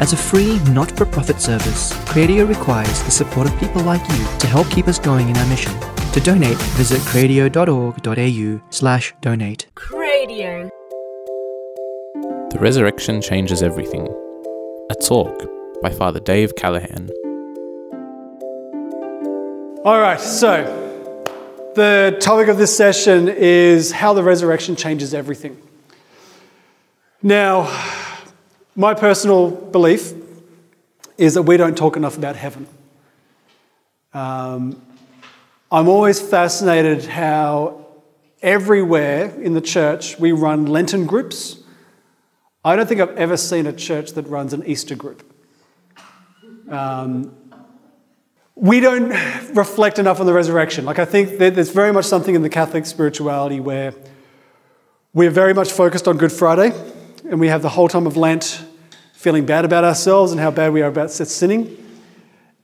[0.00, 4.24] As a free, not for profit service, Cradio requires the support of people like you
[4.38, 5.72] to help keep us going in our mission.
[6.12, 9.66] To donate, visit cradio.org.au slash donate.
[9.74, 10.70] Cradio.
[12.50, 14.06] The Resurrection Changes Everything.
[14.88, 15.42] A talk
[15.82, 17.10] by Father Dave Callahan.
[19.84, 20.62] All right, so
[21.74, 25.60] the topic of this session is how the resurrection changes everything.
[27.20, 27.66] Now,
[28.78, 30.12] my personal belief
[31.18, 32.64] is that we don't talk enough about heaven.
[34.14, 34.80] Um,
[35.72, 37.86] I'm always fascinated how
[38.40, 41.58] everywhere in the church we run Lenten groups.
[42.64, 45.24] I don't think I've ever seen a church that runs an Easter group.
[46.70, 47.34] Um,
[48.54, 49.08] we don't
[49.56, 50.84] reflect enough on the resurrection.
[50.84, 53.92] Like, I think there's very much something in the Catholic spirituality where
[55.12, 56.72] we're very much focused on Good Friday,
[57.28, 58.66] and we have the whole time of Lent
[59.18, 61.76] feeling bad about ourselves and how bad we are about sinning.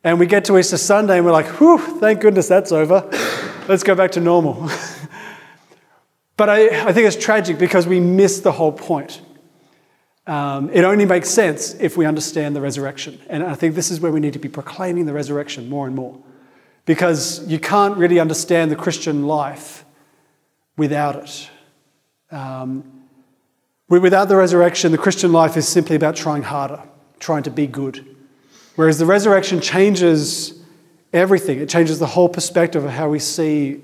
[0.05, 3.11] And we get to Easter Sunday and we're like, whew, thank goodness that's over.
[3.67, 4.71] Let's go back to normal.
[6.37, 9.21] but I, I think it's tragic because we miss the whole point.
[10.29, 13.21] Um, it only makes sense if we understand the resurrection.
[13.29, 15.97] And I think this is where we need to be proclaiming the resurrection more and
[15.97, 16.23] more.
[16.85, 19.85] Because you can't really understand the Christian life
[20.77, 21.51] without it.
[22.31, 22.94] Um,
[23.89, 26.83] without the resurrection, the Christian life is simply about trying harder,
[27.19, 28.17] trying to be good.
[28.77, 30.63] Whereas the resurrection changes
[31.13, 33.81] everything, it changes the whole perspective of how we see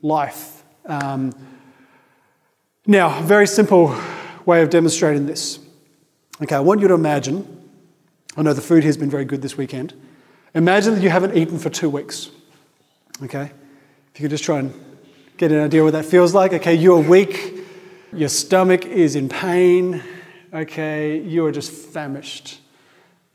[0.00, 0.62] life.
[0.86, 1.32] Um,
[2.86, 3.98] now, very simple
[4.46, 5.58] way of demonstrating this.
[6.42, 7.68] Okay, I want you to imagine,
[8.36, 9.92] I know the food here has been very good this weekend.
[10.54, 12.30] Imagine that you haven't eaten for two weeks.
[13.22, 13.50] Okay?
[14.14, 14.72] If you could just try and
[15.36, 16.52] get an idea what that feels like.
[16.52, 17.54] Okay, you're weak,
[18.12, 20.02] your stomach is in pain.
[20.52, 22.60] Okay, you are just famished.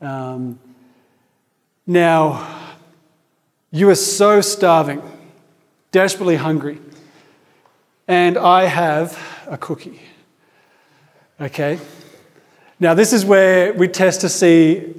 [0.00, 0.58] Um,
[1.86, 2.74] now,
[3.70, 5.02] you are so starving,
[5.92, 6.80] desperately hungry,
[8.08, 10.00] and I have a cookie.
[11.40, 11.78] Okay?
[12.80, 14.94] Now, this is where we test to see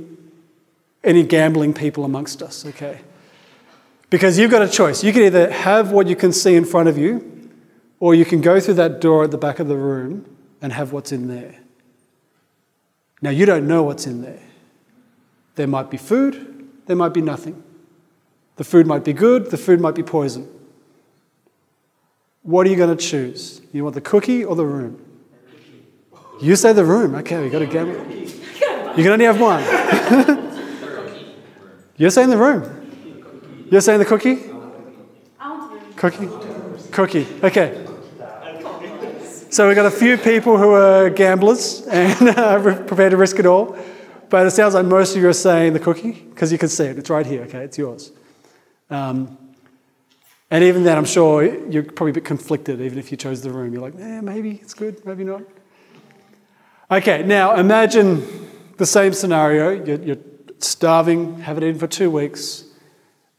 [1.03, 3.01] any gambling people amongst us, okay?
[4.09, 5.03] Because you've got a choice.
[5.03, 7.34] You can either have what you can see in front of you,
[8.05, 10.23] or you can go through that door at the back of the room
[10.61, 11.55] and have what's in there.
[13.19, 14.43] Now, you don't know what's in there.
[15.55, 17.63] There might be food, there might be nothing.
[18.57, 20.47] The food might be good, the food might be poison.
[22.43, 23.59] What are you going to choose?
[23.73, 25.03] You want the cookie or the room?
[26.39, 27.15] You say the room.
[27.15, 28.05] Okay, we got to gamble.
[28.13, 29.63] You can only have one.
[31.97, 33.67] You're saying the room.
[33.71, 34.43] You're saying the cookie?
[35.95, 36.29] Cookie?
[36.91, 37.27] Cookie.
[37.41, 37.81] Okay.
[39.55, 43.45] So we've got a few people who are gamblers and are prepared to risk it
[43.45, 43.77] all.
[44.29, 46.83] But it sounds like most of you are saying the cookie because you can see
[46.87, 46.99] it.
[46.99, 47.43] It's right here.
[47.43, 48.11] Okay, it's yours.
[48.89, 49.37] Um,
[50.51, 53.49] and even then, I'm sure you're probably a bit conflicted, even if you chose the
[53.49, 53.71] room.
[53.71, 55.43] You're like, eh, maybe it's good, maybe not.
[56.91, 58.27] Okay, now imagine
[58.75, 59.69] the same scenario.
[59.85, 60.23] You're, you're
[60.59, 62.65] starving, haven't eaten for two weeks,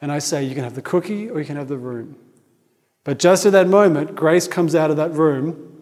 [0.01, 2.17] and I say you can have the cookie or you can have the room.
[3.05, 5.75] But just at that moment, Grace comes out of that room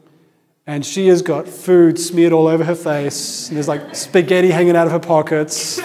[0.66, 3.48] and she has got food smeared all over her face.
[3.48, 5.80] And there's like spaghetti hanging out of her pockets.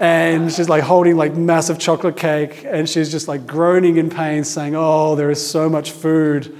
[0.00, 2.64] And she's like holding like massive chocolate cake.
[2.64, 6.56] And she's just like groaning in pain, saying, Oh, there is so much food.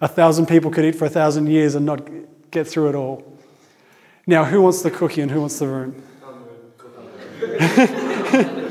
[0.00, 2.08] A thousand people could eat for a thousand years and not
[2.50, 3.38] get through it all.
[4.26, 6.02] Now, who wants the cookie and who wants the room?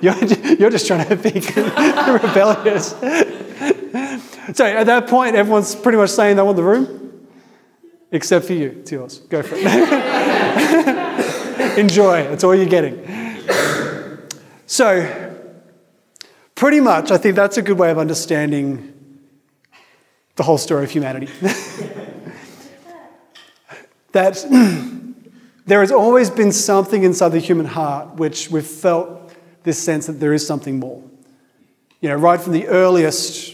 [0.00, 0.14] you're,
[0.56, 2.88] you're just trying to be rebellious.
[4.52, 7.03] so at that point, everyone's pretty much saying they want the room,
[8.10, 8.76] except for you.
[8.80, 9.18] It's yours.
[9.18, 9.64] Go for it.
[11.78, 12.24] Enjoy.
[12.24, 13.06] That's all you're getting.
[14.66, 15.40] So,
[16.54, 18.90] pretty much, I think that's a good way of understanding
[20.36, 21.26] the whole story of humanity.
[24.12, 24.44] that
[25.66, 29.32] there has always been something inside the human heart which we've felt
[29.64, 31.02] this sense that there is something more.
[32.00, 33.53] You know, right from the earliest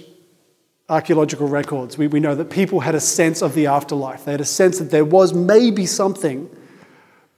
[0.90, 4.24] archaeological records, we, we know that people had a sense of the afterlife.
[4.24, 6.50] They had a sense that there was maybe something,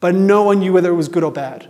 [0.00, 1.68] but no one knew whether it was good or bad.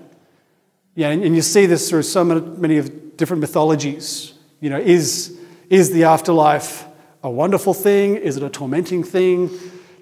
[0.94, 4.34] Yeah, and, and you see this through so many, many of different mythologies.
[4.60, 5.36] You know, is,
[5.68, 6.84] is the afterlife
[7.22, 8.16] a wonderful thing?
[8.16, 9.48] Is it a tormenting thing?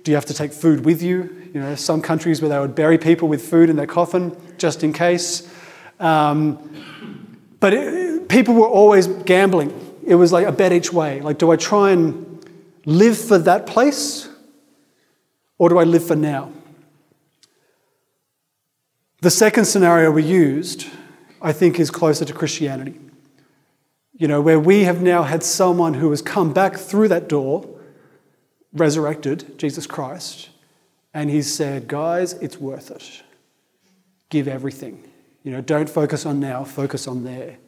[0.02, 1.50] Do you have to take food with you?
[1.54, 4.84] You know, some countries where they would bury people with food in their coffin just
[4.84, 5.50] in case.
[5.98, 6.58] Um,
[7.58, 9.89] but it, people were always gambling.
[10.10, 11.20] It was like a bet each way.
[11.20, 12.44] Like, do I try and
[12.84, 14.28] live for that place
[15.56, 16.50] or do I live for now?
[19.20, 20.88] The second scenario we used,
[21.40, 22.98] I think, is closer to Christianity.
[24.14, 27.68] You know, where we have now had someone who has come back through that door,
[28.72, 30.48] resurrected, Jesus Christ,
[31.14, 33.22] and he's said, guys, it's worth it.
[34.28, 35.08] Give everything.
[35.44, 37.58] You know, don't focus on now, focus on there.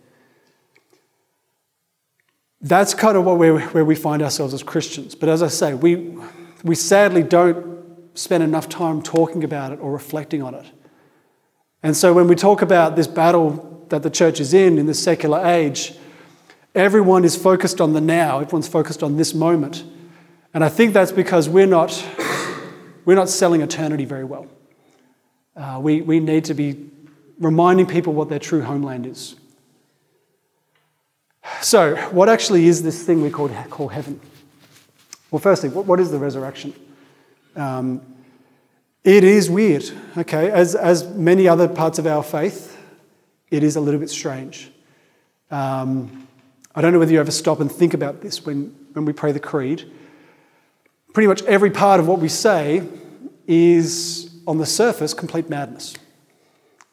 [2.62, 5.17] That's kind of what we're, where we find ourselves as Christians.
[5.17, 6.17] But as I say, we,
[6.62, 7.73] we sadly don't
[8.14, 10.67] spend enough time talking about it or reflecting on it.
[11.82, 15.03] And so when we talk about this battle that the church is in, in this
[15.03, 15.94] secular age,
[16.75, 19.85] everyone is focused on the now, everyone's focused on this moment.
[20.55, 22.05] And I think that's because we're not,
[23.05, 24.47] we're not selling eternity very well.
[25.56, 26.91] Uh, we, we need to be
[27.41, 29.35] reminding people what their true homeland is.
[31.61, 34.21] So, what actually is this thing we call, call heaven?
[35.31, 36.75] Well, firstly, what, what is the resurrection?
[37.56, 38.00] Um,
[39.05, 39.85] it is weird,
[40.17, 40.50] okay?
[40.50, 42.79] As, as many other parts of our faith,
[43.50, 44.71] it is a little bit strange.
[45.50, 46.29] Um,
[46.75, 49.33] I don't know whether you ever stop and think about this when, when we pray
[49.33, 49.91] the creed.
[51.12, 52.87] Pretty much every part of what we say
[53.47, 55.94] is, on the surface, complete madness.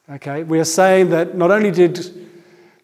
[0.09, 0.43] Okay?
[0.43, 2.28] We are saying that not only did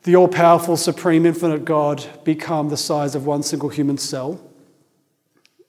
[0.05, 4.39] the all powerful, supreme, infinite God become the size of one single human cell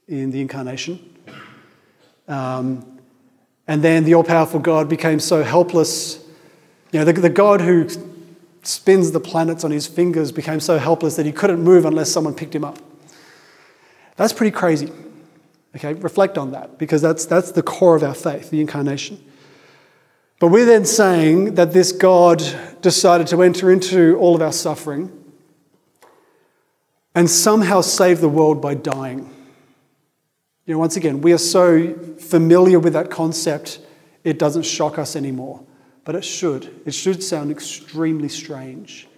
[0.07, 1.01] in the incarnation,
[2.29, 3.01] um,
[3.67, 6.23] and then the all powerful God became so helpless.
[6.93, 7.89] You know, the, the God who
[8.63, 12.35] spins the planets on his fingers became so helpless that he couldn't move unless someone
[12.35, 12.79] picked him up.
[14.17, 14.93] That's pretty crazy.
[15.75, 19.19] Okay, reflect on that because that's, that's the core of our faith, the incarnation.
[20.39, 22.43] But we're then saying that this God
[22.83, 25.11] decided to enter into all of our suffering
[27.15, 29.33] and somehow save the world by dying.
[30.67, 33.79] You know, once again, we are so familiar with that concept,
[34.25, 35.65] it doesn't shock us anymore.
[36.05, 36.83] But it should.
[36.85, 39.09] It should sound extremely strange.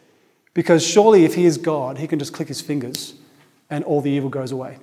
[0.55, 3.15] Because surely, if he is God, he can just click his fingers
[3.69, 4.79] and all the evil goes away.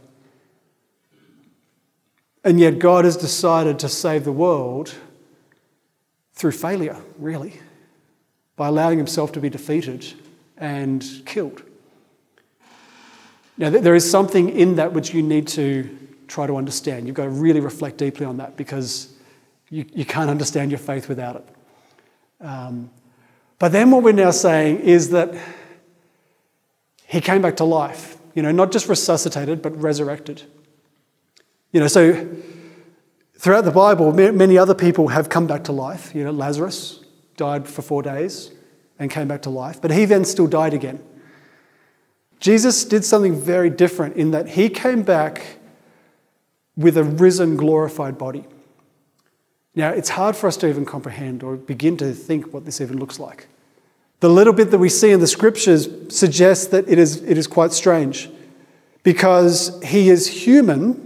[2.44, 4.94] And yet, God has decided to save the world
[6.36, 7.60] through failure, really,
[8.56, 10.14] by allowing himself to be defeated
[10.58, 11.64] and killed.
[13.58, 15.90] Now, there is something in that which you need to
[16.28, 17.08] try to understand.
[17.08, 19.14] You've got to really reflect deeply on that because
[19.70, 22.46] you, you can't understand your faith without it.
[22.46, 22.90] Um,
[23.58, 25.34] but then what we're now saying is that
[27.08, 30.44] he came back to life, you know, not just resuscitated, but resurrected.
[31.72, 32.28] You know, so
[33.38, 36.14] throughout the Bible, many other people have come back to life.
[36.16, 37.04] You know, Lazarus
[37.38, 38.52] died for four days
[39.00, 41.04] and came back to life, but he then still died again.
[42.40, 45.58] Jesus did something very different in that he came back
[46.78, 48.46] with a risen, glorified body.
[49.74, 52.98] Now, it's hard for us to even comprehend or begin to think what this even
[52.98, 53.48] looks like.
[54.22, 57.48] The little bit that we see in the scriptures suggests that it is, it is
[57.48, 58.30] quite strange
[59.04, 61.05] because he is human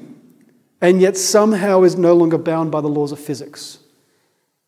[0.81, 3.79] and yet somehow is no longer bound by the laws of physics.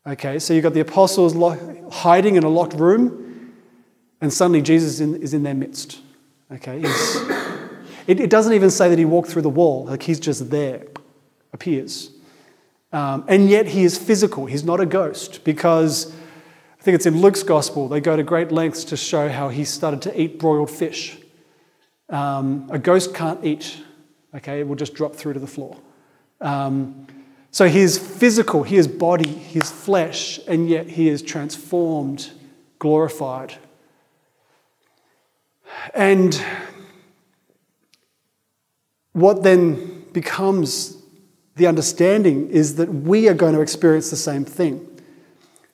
[0.06, 1.36] Okay, so you've got the apostles
[1.92, 3.54] hiding in a locked room,
[4.20, 6.02] and suddenly Jesus is in, is in their midst.
[6.52, 6.82] Okay,
[8.08, 10.86] it, it, doesn't even say that he walked through the wall, like he's just there,
[11.54, 12.12] appears.
[12.92, 16.12] Um, and yet he is physical, he's not a ghost, because
[16.80, 19.64] I think it's in Luke's gospel, they go to great lengths to show how he
[19.64, 21.18] started to eat broiled fish.
[22.10, 23.78] Um, a ghost can't eat,
[24.36, 25.78] okay, it will just drop through to the floor.
[26.42, 27.08] Um,
[27.52, 32.32] so he is physical, he is body, he is flesh, and yet he is transformed,
[32.80, 33.56] glorified.
[35.94, 36.44] And
[39.14, 40.98] what then becomes
[41.56, 44.88] the understanding is that we are going to experience the same thing.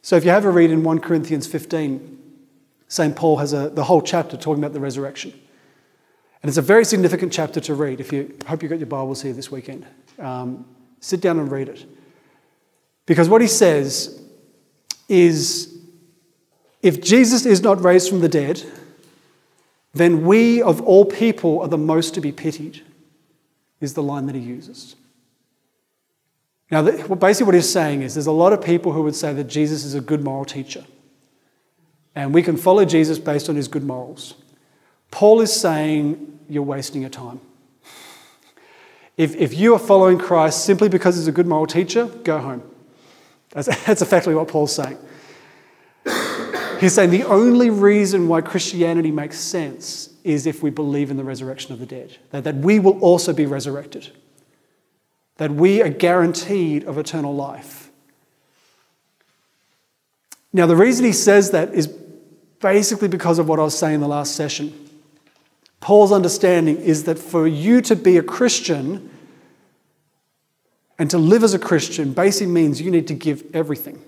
[0.02, 2.18] So if you have a read in 1 Corinthians 15,
[2.88, 3.16] St.
[3.16, 5.34] Paul has a, the whole chapter talking about the resurrection.
[6.42, 8.00] And it's a very significant chapter to read.
[8.00, 9.86] If you hope you got your Bibles here this weekend,
[10.20, 10.66] um,
[11.00, 11.86] sit down and read it.
[13.06, 14.22] Because what he says
[15.08, 15.78] is
[16.82, 18.64] if Jesus is not raised from the dead,
[19.94, 22.84] then we of all people are the most to be pitied,
[23.82, 24.96] is the line that he uses.
[26.70, 29.46] Now, basically, what he's saying is there's a lot of people who would say that
[29.46, 30.86] Jesus is a good moral teacher.
[32.14, 34.34] And we can follow Jesus based on his good morals.
[35.12, 37.40] Paul is saying you're wasting your time.
[39.18, 42.64] If, if you are following Christ simply because he's a good moral teacher, go home.
[43.50, 44.98] That's, that's effectively what Paul's saying.
[46.80, 51.24] He's saying the only reason why Christianity makes sense is if we believe in the
[51.24, 54.12] resurrection of the dead, that, that we will also be resurrected,
[55.38, 57.90] that we are guaranteed of eternal life.
[60.54, 64.02] Now, the reason he says that is basically because of what I was saying in
[64.02, 64.87] the last session.
[65.80, 69.10] Paul's understanding is that for you to be a Christian
[71.00, 74.02] and to live as a Christian basically means you need to give everything.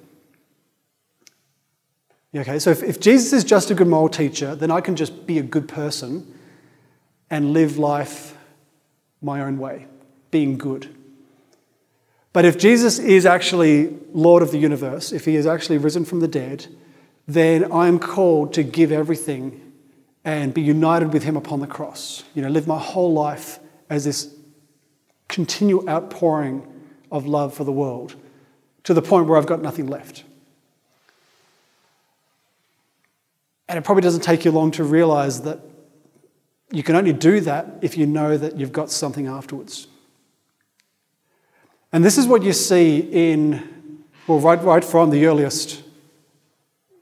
[2.35, 5.25] Okay, so if, if Jesus is just a good moral teacher, then I can just
[5.25, 6.31] be a good person
[7.29, 8.37] and live life
[9.21, 9.87] my own way,
[10.31, 10.95] being good.
[12.31, 16.19] But if Jesus is actually Lord of the universe, if he is actually risen from
[16.19, 16.67] the dead,
[17.27, 19.68] then I'm called to give everything
[20.37, 22.23] and be united with him upon the cross.
[22.35, 23.59] You know, live my whole life
[23.89, 24.35] as this
[25.27, 26.65] continual outpouring
[27.11, 28.15] of love for the world
[28.83, 30.23] to the point where I've got nothing left.
[33.67, 35.59] And it probably doesn't take you long to realize that
[36.71, 39.87] you can only do that if you know that you've got something afterwards.
[41.91, 45.83] And this is what you see in, well, right, right from the earliest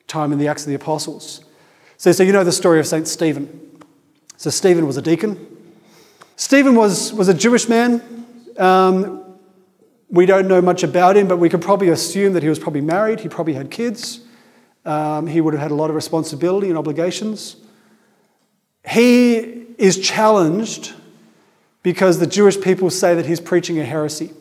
[0.07, 1.43] time in the Acts of the Apostles.
[1.98, 3.08] So, so you know the story of St.
[3.08, 3.80] Stephen.
[4.38, 5.46] So, Stephen was a deacon.
[6.36, 8.01] Stephen was, was a Jewish man.
[8.58, 9.24] Um,
[10.10, 12.82] we don't know much about him, but we could probably assume that he was probably
[12.82, 14.22] married, he probably had kids,
[14.86, 17.58] um, he would have had a lot of responsibility and obligations.
[18.88, 20.94] He is challenged
[21.84, 24.32] because the Jewish people say that he's preaching a heresy.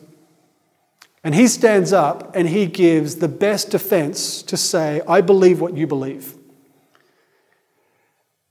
[1.23, 5.75] And he stands up and he gives the best defense to say, I believe what
[5.75, 6.36] you believe.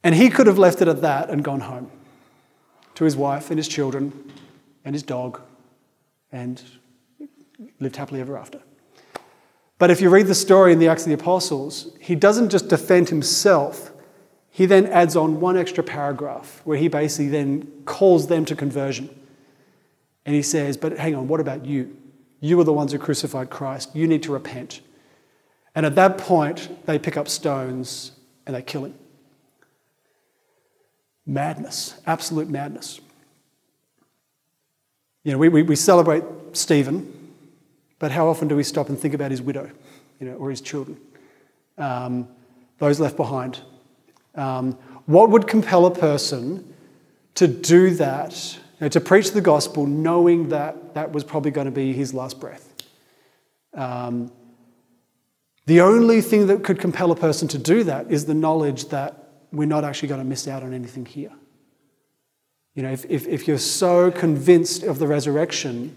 [0.06, 1.90] And he could have left it at that and gone home
[2.94, 4.30] to his wife and his children
[4.84, 5.40] and his dog
[6.30, 6.62] and
[7.80, 8.60] lived happily ever after.
[9.80, 12.68] But if you read the story in the Acts of the Apostles, he doesn't just
[12.68, 13.90] defend himself,
[14.48, 19.10] he then adds on one extra paragraph where he basically then calls them to conversion.
[20.24, 21.96] And he says, But hang on, what about you?
[22.38, 23.96] You are the ones who crucified Christ.
[23.96, 24.82] You need to repent.
[25.74, 28.12] And at that point, they pick up stones
[28.46, 28.94] and they kill him.
[31.26, 33.00] Madness, absolute madness.
[35.24, 37.12] You know, we, we, we celebrate Stephen,
[37.98, 39.68] but how often do we stop and think about his widow,
[40.20, 40.98] you know, or his children,
[41.78, 42.28] um,
[42.78, 43.60] those left behind?
[44.36, 44.72] Um,
[45.06, 46.72] what would compel a person
[47.34, 51.64] to do that, you know, to preach the gospel, knowing that that was probably going
[51.64, 52.72] to be his last breath?
[53.74, 54.30] Um,
[55.66, 59.25] the only thing that could compel a person to do that is the knowledge that
[59.56, 61.32] we're not actually going to miss out on anything here.
[62.74, 65.96] You know, if, if, if you're so convinced of the resurrection,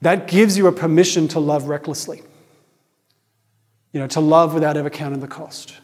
[0.00, 2.22] that gives you a permission to love recklessly.
[3.92, 5.74] You know, to love without ever counting the cost.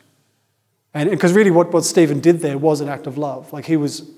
[0.94, 3.52] And because really what, what Stephen did there was an act of love.
[3.52, 4.08] Like he was,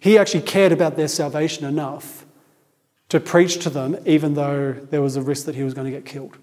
[0.00, 2.24] he actually cared about their salvation enough
[3.10, 5.90] to preach to them, even though there was a risk that he was going to
[5.90, 6.38] get killed.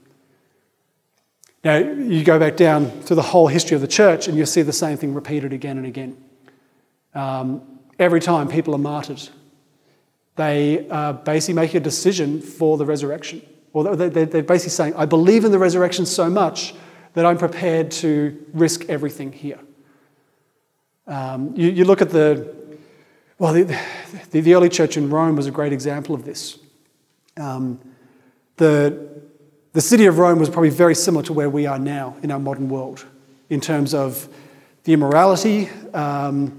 [1.63, 4.61] Now, you go back down through the whole history of the church and you see
[4.61, 6.17] the same thing repeated again and again.
[7.13, 9.27] Um, every time people are martyred,
[10.37, 13.41] they are basically making a decision for the resurrection.
[13.73, 16.73] Or they're basically saying, I believe in the resurrection so much
[17.13, 19.59] that I'm prepared to risk everything here.
[21.07, 22.55] Um, you, you, look at the,
[23.37, 23.63] well, the,
[24.31, 26.59] the, the, early church in Rome was a great example of this.
[27.35, 27.79] Um,
[28.57, 29.18] the,
[29.73, 32.39] the city of Rome was probably very similar to where we are now in our
[32.39, 33.05] modern world
[33.49, 34.27] in terms of
[34.83, 36.57] the immorality, um,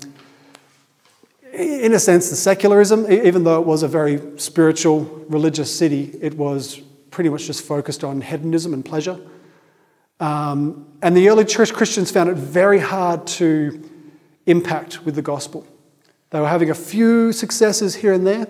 [1.53, 6.35] in a sense, the secularism, even though it was a very spiritual, religious city, it
[6.35, 9.19] was pretty much just focused on hedonism and pleasure.
[10.21, 13.83] Um, and the early church Christians found it very hard to
[14.47, 15.67] impact with the gospel.
[16.31, 18.47] They were having a few successes here and there,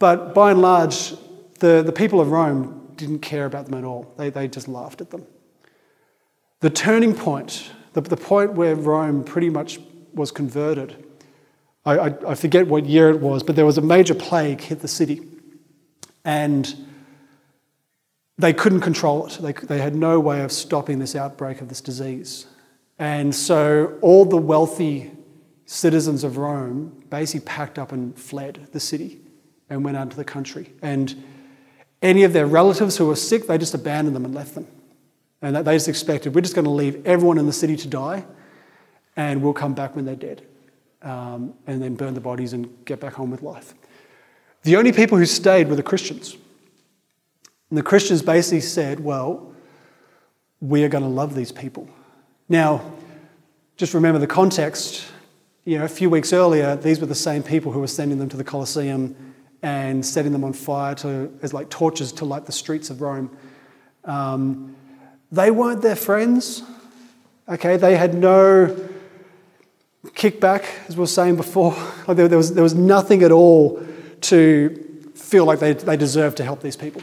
[0.00, 1.14] but by and large,
[1.60, 4.12] the, the people of Rome didn't care about them at all.
[4.16, 5.26] They, they just laughed at them.
[6.60, 9.80] The turning point, the, the point where Rome pretty much
[10.14, 11.04] was converted,
[11.84, 14.80] I, I, I forget what year it was, but there was a major plague hit
[14.80, 15.22] the city.
[16.24, 16.74] And
[18.38, 19.38] they couldn't control it.
[19.40, 22.46] They, they had no way of stopping this outbreak of this disease.
[22.98, 25.10] And so all the wealthy
[25.66, 29.20] citizens of Rome basically packed up and fled the city
[29.68, 30.72] and went out into the country.
[30.82, 31.24] And
[32.02, 34.66] any of their relatives who were sick, they just abandoned them and left them.
[35.40, 38.24] And they just expected, we're just going to leave everyone in the city to die,
[39.16, 40.42] and we'll come back when they're dead,
[41.02, 43.74] um, and then burn the bodies and get back home with life.
[44.62, 46.36] The only people who stayed were the Christians.
[47.70, 49.52] And the Christians basically said, well,
[50.60, 51.88] we are going to love these people.
[52.48, 52.92] Now,
[53.76, 55.04] just remember the context.
[55.64, 58.28] You know, a few weeks earlier, these were the same people who were sending them
[58.28, 59.31] to the Colosseum
[59.62, 63.36] and setting them on fire to, as like torches to light the streets of Rome.
[64.04, 64.74] Um,
[65.30, 66.62] they weren't their friends.
[67.48, 68.76] Okay, they had no
[70.08, 71.74] kickback, as we were saying before.
[72.08, 73.80] Like there, there, was, there was nothing at all
[74.22, 77.00] to feel like they, they deserved to help these people.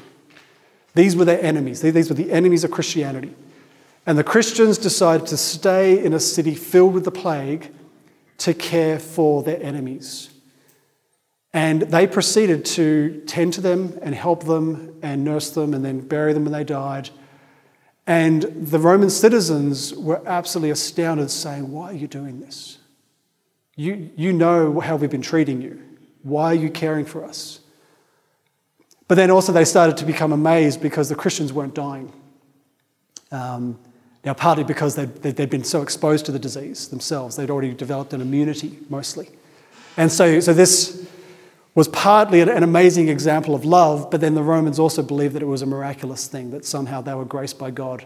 [0.93, 1.81] These were their enemies.
[1.81, 3.33] These were the enemies of Christianity.
[4.05, 7.71] And the Christians decided to stay in a city filled with the plague
[8.39, 10.29] to care for their enemies.
[11.53, 16.01] And they proceeded to tend to them and help them and nurse them and then
[16.01, 17.09] bury them when they died.
[18.05, 22.77] And the Roman citizens were absolutely astounded, saying, Why are you doing this?
[23.75, 25.81] You, you know how we've been treating you.
[26.21, 27.59] Why are you caring for us?
[29.07, 32.13] But then also they started to become amazed because the Christians weren't dying.
[33.31, 33.79] Um,
[34.25, 38.13] now, partly because they'd, they'd been so exposed to the disease themselves, they'd already developed
[38.13, 39.29] an immunity mostly.
[39.97, 41.07] And so, so this
[41.75, 45.47] was partly an amazing example of love, but then the Romans also believed that it
[45.47, 48.05] was a miraculous thing, that somehow they were graced by God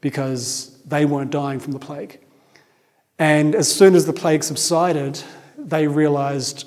[0.00, 2.20] because they weren't dying from the plague.
[3.18, 5.22] And as soon as the plague subsided,
[5.58, 6.66] they realized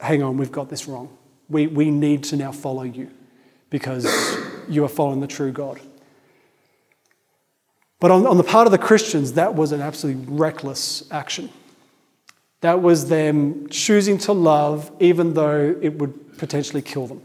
[0.00, 1.16] hang on, we've got this wrong.
[1.48, 3.10] We, we need to now follow you
[3.68, 4.06] because
[4.68, 5.80] you are following the true God.
[7.98, 11.50] But on, on the part of the Christians, that was an absolutely reckless action.
[12.60, 17.22] That was them choosing to love even though it would potentially kill them.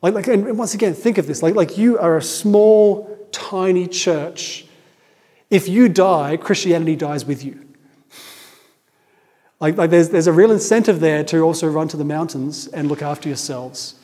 [0.00, 3.86] Like, like, and once again, think of this like, like you are a small, tiny
[3.86, 4.66] church.
[5.50, 7.66] If you die, Christianity dies with you.
[9.60, 12.88] Like, like there's, there's a real incentive there to also run to the mountains and
[12.88, 13.94] look after yourselves.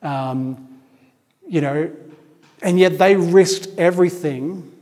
[0.00, 0.78] Um,
[1.48, 1.90] you know,
[2.62, 4.72] and yet they risked everything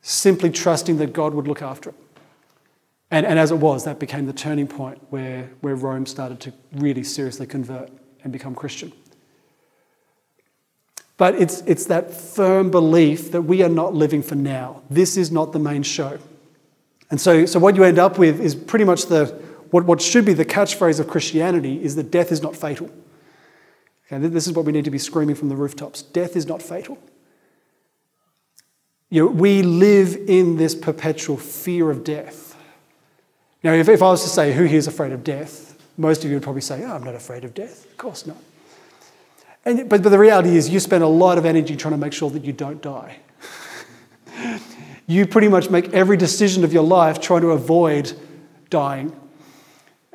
[0.00, 1.96] simply trusting that God would look after it.
[3.10, 6.52] And, and as it was, that became the turning point where, where Rome started to
[6.74, 7.90] really seriously convert
[8.22, 8.92] and become Christian.
[11.16, 14.82] But it's, it's that firm belief that we are not living for now.
[14.88, 16.18] This is not the main show.
[17.10, 19.26] And so, so what you end up with is pretty much the,
[19.70, 22.90] what, what should be the catchphrase of Christianity is that death is not fatal.
[24.10, 26.02] Okay, this is what we need to be screaming from the rooftops.
[26.02, 26.98] Death is not fatal.
[29.10, 32.47] You know, we live in this perpetual fear of death.
[33.62, 35.76] Now, if, if I was to say, who here is afraid of death?
[35.96, 37.86] Most of you would probably say, oh, I'm not afraid of death.
[37.86, 38.36] Of course not.
[39.64, 42.12] And, but, but the reality is, you spend a lot of energy trying to make
[42.12, 43.18] sure that you don't die.
[45.06, 48.12] you pretty much make every decision of your life trying to avoid
[48.70, 49.14] dying.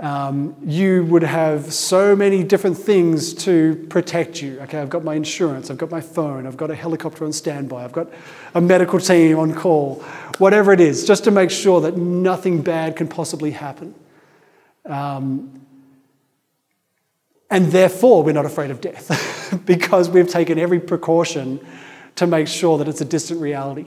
[0.04, 4.60] Um, you would have so many different things to protect you.
[4.60, 7.86] Okay, I've got my insurance, I've got my phone, I've got a helicopter on standby,
[7.86, 8.10] I've got
[8.54, 10.04] a medical team on call,
[10.40, 13.96] whatever it is, just to make sure that nothing bad can possibly happen.
[14.84, 15.62] Um,
[17.50, 21.66] and therefore, we're not afraid of death because we've taken every precaution
[22.18, 23.86] to make sure that it's a distant reality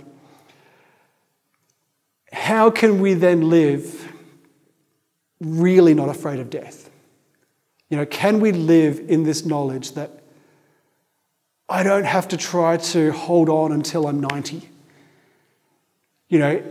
[2.33, 4.06] how can we then live
[5.41, 6.91] really not afraid of death?
[7.89, 10.23] You know, can we live in this knowledge that
[11.69, 14.69] I don't have to try to hold on until I'm 90?
[16.29, 16.63] You know,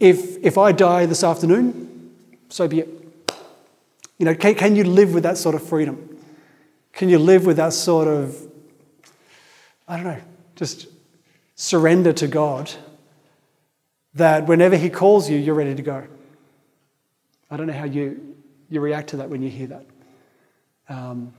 [0.00, 2.14] if, if I die this afternoon,
[2.48, 2.88] so be it.
[4.18, 6.18] You know, can, can you live with that sort of freedom?
[6.92, 8.36] Can you live with that sort of,
[9.88, 10.20] I don't know,
[10.56, 10.86] just
[11.56, 12.70] surrender to God
[14.14, 16.06] that whenever He calls you, you're ready to go.
[17.54, 18.34] I don't know how you,
[18.68, 19.86] you react to that when you hear that.
[20.88, 21.32] Um,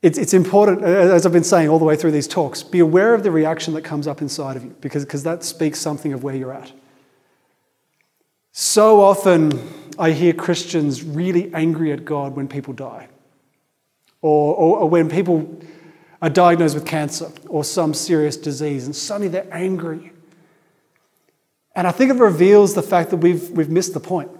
[0.00, 3.12] it's, it's important, as I've been saying all the way through these talks, be aware
[3.12, 6.24] of the reaction that comes up inside of you because, because that speaks something of
[6.24, 6.72] where you're at.
[8.52, 9.52] So often,
[9.98, 13.08] I hear Christians really angry at God when people die,
[14.22, 15.60] or, or, or when people
[16.22, 20.10] are diagnosed with cancer or some serious disease, and suddenly they're angry.
[21.76, 24.30] And I think it reveals the fact that we've, we've missed the point.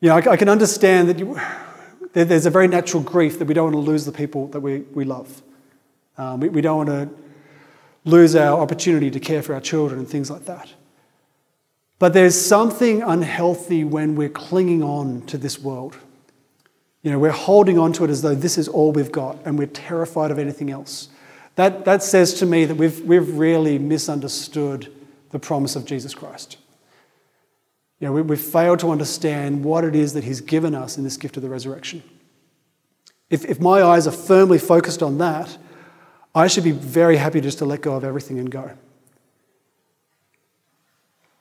[0.00, 1.38] You know, I, I can understand that you,
[2.14, 4.78] there's a very natural grief that we don't want to lose the people that we,
[4.94, 5.42] we love.
[6.16, 7.10] Um, we, we don't want to
[8.06, 10.72] lose our opportunity to care for our children and things like that.
[11.98, 15.98] But there's something unhealthy when we're clinging on to this world.
[17.02, 19.58] You know, we're holding on to it as though this is all we've got and
[19.58, 21.10] we're terrified of anything else.
[21.56, 24.90] That, that says to me that we've, we've really misunderstood
[25.32, 26.56] the promise of Jesus Christ.
[27.98, 31.04] You know, we, we've failed to understand what it is that He's given us in
[31.04, 32.02] this gift of the resurrection.
[33.30, 35.56] If, if my eyes are firmly focused on that,
[36.34, 38.70] I should be very happy just to let go of everything and go.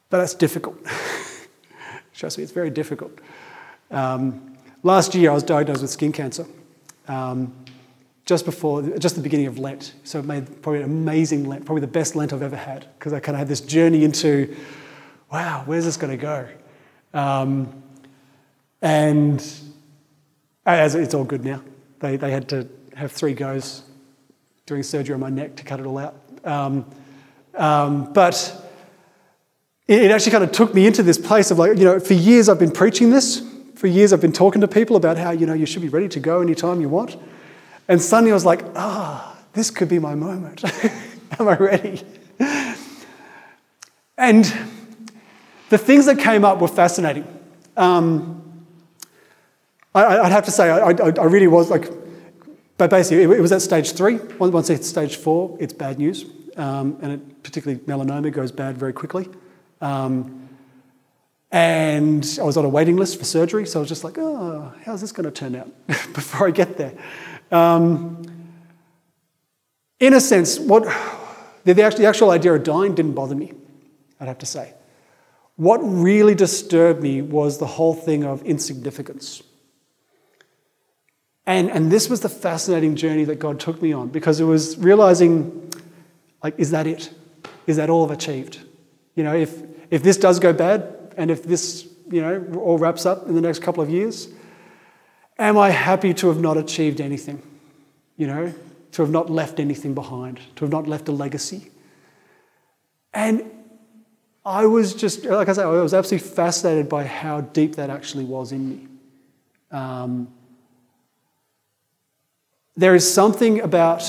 [0.09, 0.77] But that's difficult.
[2.13, 3.19] Trust me, it's very difficult.
[3.89, 6.45] Um, last year, I was diagnosed with skin cancer.
[7.07, 7.53] Um,
[8.25, 9.93] just before, just the beginning of Lent.
[10.03, 13.13] So it made probably an amazing Lent, probably the best Lent I've ever had, because
[13.13, 14.55] I kind of had this journey into,
[15.31, 16.47] wow, where's this going to go?
[17.13, 17.83] Um,
[18.81, 19.43] and
[20.65, 21.61] as it's all good now.
[21.99, 23.83] They, they had to have three goes
[24.65, 26.15] doing surgery on my neck to cut it all out.
[26.43, 26.85] Um,
[27.55, 28.67] um, but
[29.87, 32.13] it, it actually kind of took me into this place of like, you know, for
[32.13, 33.47] years I've been preaching this.
[33.75, 36.07] For years I've been talking to people about how, you know, you should be ready
[36.09, 37.17] to go anytime you want.
[37.91, 40.63] And suddenly I was like, ah, oh, this could be my moment.
[41.39, 42.01] Am I ready?
[44.17, 44.45] And
[45.67, 47.27] the things that came up were fascinating.
[47.75, 48.65] Um,
[49.93, 51.91] I, would have to say, I, I, I, really was like,
[52.77, 54.19] but basically, it, was at stage three.
[54.39, 56.23] Once it's stage four, it's bad news.
[56.55, 59.27] Um, and it, particularly melanoma goes bad very quickly.
[59.81, 60.47] Um,
[61.51, 64.71] and I was on a waiting list for surgery, so I was just like, oh,
[64.85, 66.93] how's this going to turn out before I get there?
[67.51, 68.23] Um,
[69.99, 70.83] in a sense, what
[71.63, 73.53] the, actual, the actual idea of dying didn't bother me,
[74.19, 74.73] I'd have to say.
[75.57, 79.43] What really disturbed me was the whole thing of insignificance.
[81.45, 84.77] And, and this was the fascinating journey that God took me on because it was
[84.77, 85.71] realizing,
[86.43, 87.11] like, is that it?
[87.67, 88.59] Is that all I've achieved?
[89.15, 89.61] You know, if,
[89.91, 93.41] if this does go bad and if this, you know, all wraps up in the
[93.41, 94.29] next couple of years,
[95.41, 97.41] am I happy to have not achieved anything?
[98.17, 98.53] You know,
[98.93, 101.71] to have not left anything behind, to have not left a legacy.
[103.13, 103.49] And
[104.45, 108.23] I was just, like I said, I was absolutely fascinated by how deep that actually
[108.23, 108.87] was in me.
[109.71, 110.27] Um,
[112.75, 114.03] there is something about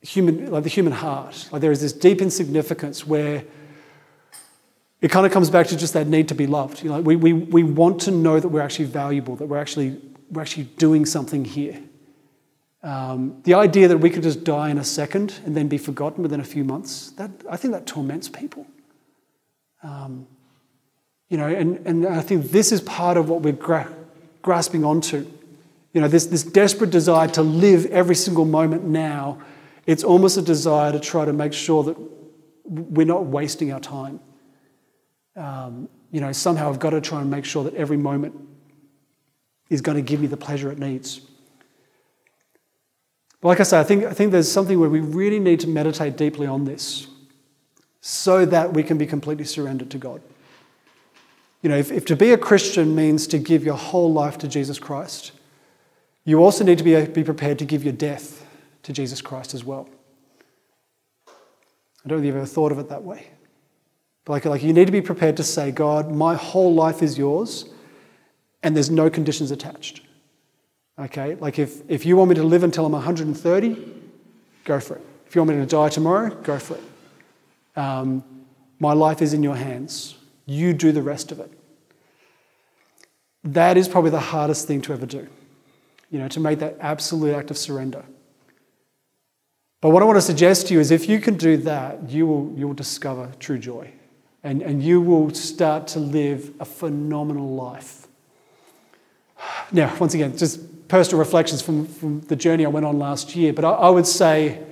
[0.00, 1.48] human, like the human heart.
[1.50, 3.44] Like there is this deep insignificance where
[5.02, 6.82] it kind of comes back to just that need to be loved.
[6.82, 10.00] You know, we, we, we want to know that we're actually valuable, that we're actually,
[10.30, 11.82] we're actually doing something here.
[12.84, 16.22] Um, the idea that we could just die in a second and then be forgotten
[16.22, 18.64] within a few months, that, I think that torments people.
[19.82, 20.28] Um,
[21.28, 23.92] you know, and, and I think this is part of what we're gra-
[24.40, 25.26] grasping onto.
[25.94, 29.42] You know, this, this desperate desire to live every single moment now,
[29.84, 31.96] it's almost a desire to try to make sure that
[32.64, 34.20] we're not wasting our time.
[35.36, 38.34] Um, you know, somehow I've got to try and make sure that every moment
[39.70, 41.22] is going to give me the pleasure it needs.
[43.40, 45.68] But like I say, I think, I think there's something where we really need to
[45.68, 47.08] meditate deeply on this
[48.00, 50.20] so that we can be completely surrendered to God.
[51.62, 54.48] You know, if, if to be a Christian means to give your whole life to
[54.48, 55.32] Jesus Christ,
[56.24, 58.46] you also need to be, be prepared to give your death
[58.82, 59.88] to Jesus Christ as well.
[61.28, 63.28] I don't know if you've ever thought of it that way.
[64.26, 67.66] Like, like you need to be prepared to say, God, my whole life is yours,
[68.62, 70.02] and there's no conditions attached.
[70.98, 71.34] Okay?
[71.36, 73.76] Like if, if you want me to live until I'm 130,
[74.64, 75.02] go for it.
[75.26, 77.78] If you want me to die tomorrow, go for it.
[77.78, 78.22] Um,
[78.78, 80.16] my life is in your hands.
[80.46, 81.50] You do the rest of it.
[83.44, 85.26] That is probably the hardest thing to ever do
[86.12, 88.04] you know, to make that absolute act of surrender.
[89.80, 92.26] But what I want to suggest to you is if you can do that, you
[92.26, 93.90] will, you will discover true joy.
[94.44, 98.06] And, and you will start to live a phenomenal life.
[99.70, 103.52] Now, once again, just personal reflections from, from the journey I went on last year.
[103.52, 104.62] But I, I would say,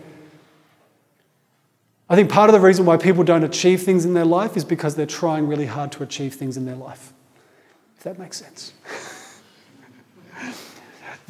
[2.09, 4.65] I think part of the reason why people don't achieve things in their life is
[4.65, 7.13] because they're trying really hard to achieve things in their life.
[7.97, 8.73] If that makes sense.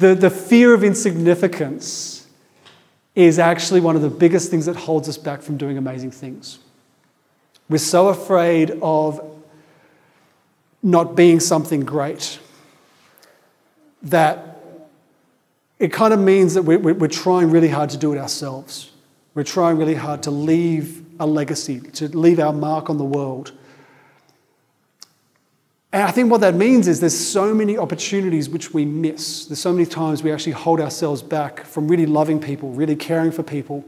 [0.01, 2.27] The, the fear of insignificance
[3.13, 6.57] is actually one of the biggest things that holds us back from doing amazing things.
[7.71, 9.21] We're so afraid of
[10.83, 12.37] not being something great
[14.03, 14.59] that
[15.79, 18.91] it kind of means that we're, we're trying really hard to do it ourselves.
[19.35, 23.53] We're trying really hard to leave a legacy, to leave our mark on the world.
[25.93, 29.45] And I think what that means is there's so many opportunities which we miss.
[29.45, 33.31] There's so many times we actually hold ourselves back from really loving people, really caring
[33.31, 33.85] for people,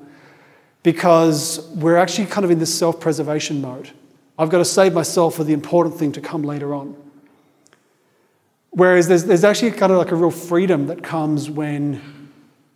[0.83, 3.91] because we're actually kind of in this self preservation mode.
[4.37, 6.95] I've got to save myself for the important thing to come later on.
[8.71, 12.31] Whereas there's, there's actually kind of like a real freedom that comes when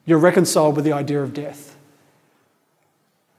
[0.06, 1.76] you're reconciled with the idea of death.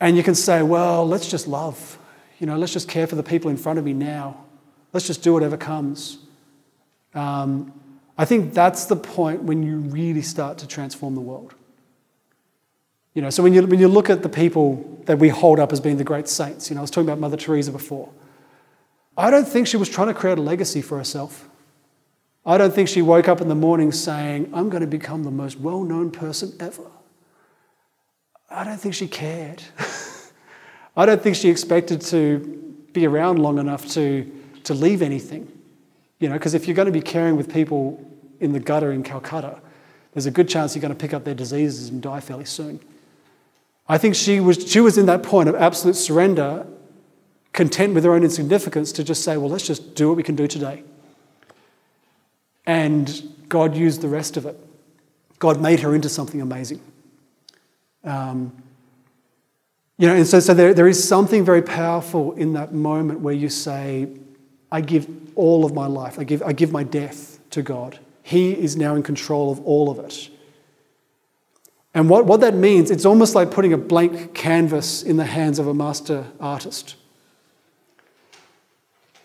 [0.00, 1.98] And you can say, well, let's just love.
[2.40, 4.44] You know, let's just care for the people in front of me now.
[4.92, 6.18] Let's just do whatever comes.
[7.14, 7.72] Um,
[8.16, 11.54] I think that's the point when you really start to transform the world.
[13.18, 15.72] You know, so when you, when you look at the people that we hold up
[15.72, 18.08] as being the great saints, you know, I was talking about Mother Teresa before.
[19.16, 21.48] I don't think she was trying to create a legacy for herself.
[22.46, 25.32] I don't think she woke up in the morning saying, I'm going to become the
[25.32, 26.84] most well known person ever.
[28.48, 29.64] I don't think she cared.
[30.96, 32.38] I don't think she expected to
[32.92, 34.30] be around long enough to,
[34.62, 35.50] to leave anything.
[36.20, 38.00] You know, because if you're going to be caring with people
[38.38, 39.60] in the gutter in Calcutta,
[40.12, 42.78] there's a good chance you're going to pick up their diseases and die fairly soon.
[43.88, 46.66] I think she was, she was in that point of absolute surrender,
[47.52, 50.36] content with her own insignificance, to just say, well, let's just do what we can
[50.36, 50.82] do today.
[52.66, 54.58] And God used the rest of it.
[55.38, 56.80] God made her into something amazing.
[58.04, 58.52] Um,
[59.96, 63.34] you know, and so, so there, there is something very powerful in that moment where
[63.34, 64.08] you say,
[64.70, 67.98] I give all of my life, I give, I give my death to God.
[68.22, 70.28] He is now in control of all of it.
[71.98, 75.58] And what, what that means, it's almost like putting a blank canvas in the hands
[75.58, 76.94] of a master artist.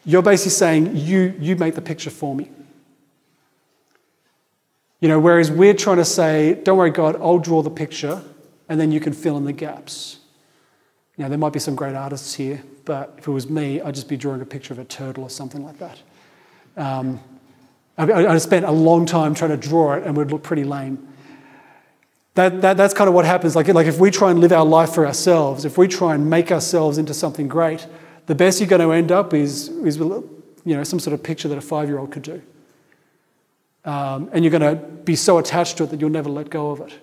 [0.04, 2.50] You're basically saying, you, you make the picture for me.
[5.02, 8.24] You know, whereas we're trying to say, don't worry, God, I'll draw the picture
[8.68, 10.18] and then you can fill in the gaps.
[11.20, 14.10] Now, there might be some great artists here, but if it was me, I'd just
[14.10, 16.02] be drawing a picture of a turtle or something like that.
[16.76, 17.20] Um,
[18.00, 20.64] I, I spent a long time trying to draw it and it would look pretty
[20.64, 21.10] lame.
[22.36, 23.56] That, that, that's kind of what happens.
[23.56, 26.30] Like, like if we try and live our life for ourselves, if we try and
[26.30, 27.86] make ourselves into something great,
[28.26, 30.32] the best you're going to end up is, is you
[30.66, 32.42] know, some sort of picture that a five year old could do.
[33.86, 36.72] Um, and you're going to be so attached to it that you'll never let go
[36.72, 36.94] of it.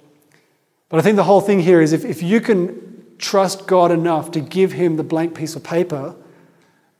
[0.88, 4.30] But I think the whole thing here is if, if you can trust God enough
[4.32, 6.16] to give Him the blank piece of paper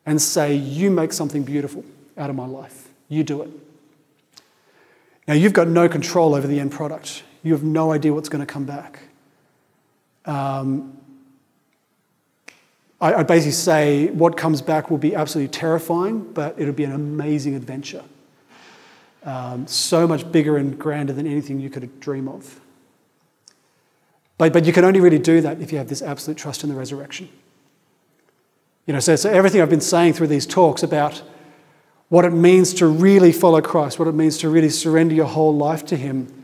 [0.06, 1.84] and say, You make something beautiful
[2.16, 3.50] out of my life, you do it.
[5.26, 8.44] Now, you've got no control over the end product, you have no idea what's going
[8.44, 9.00] to come back.
[10.26, 10.96] Um,
[13.00, 16.92] I, I basically say what comes back will be absolutely terrifying, but it'll be an
[16.92, 18.05] amazing adventure
[19.24, 22.61] um, so much bigger and grander than anything you could dream of.
[24.38, 26.70] But, but you can only really do that if you have this absolute trust in
[26.70, 27.29] the resurrection.
[28.87, 31.22] You know, so, so everything I've been saying through these talks about
[32.09, 35.55] what it means to really follow Christ, what it means to really surrender your whole
[35.55, 36.39] life to Him,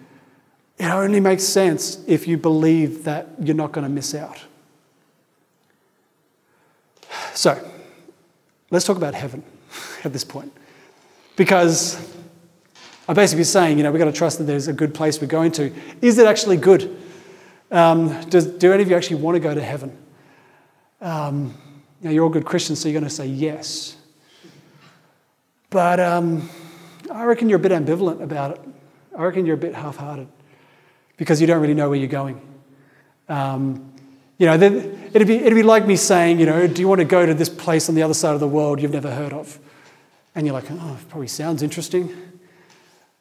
[0.79, 4.45] it only makes sense if you believe that you're not going to miss out.
[7.33, 7.59] So,
[8.71, 9.43] let's talk about heaven
[10.05, 10.53] at this point.
[11.35, 12.15] Because
[13.09, 15.29] I'm basically saying, you know, we've got to trust that there's a good place we're
[15.29, 15.73] going to.
[16.03, 16.95] Is it actually good?
[17.71, 19.97] Um, does, do any of you actually want to go to heaven?
[21.01, 21.55] Um,
[22.01, 23.97] you know, you're all good Christians, so you're going to say yes.
[25.71, 26.49] But um,
[27.11, 28.61] I reckon you're a bit ambivalent about it.
[29.17, 30.29] I reckon you're a bit half hearted
[31.16, 32.40] because you don't really know where you're going.
[33.29, 33.92] Um,
[34.38, 37.07] you know, it'd be, it'd be like me saying, you know, do you want to
[37.07, 39.59] go to this place on the other side of the world you've never heard of?
[40.35, 42.14] And you're like, oh, it probably sounds interesting.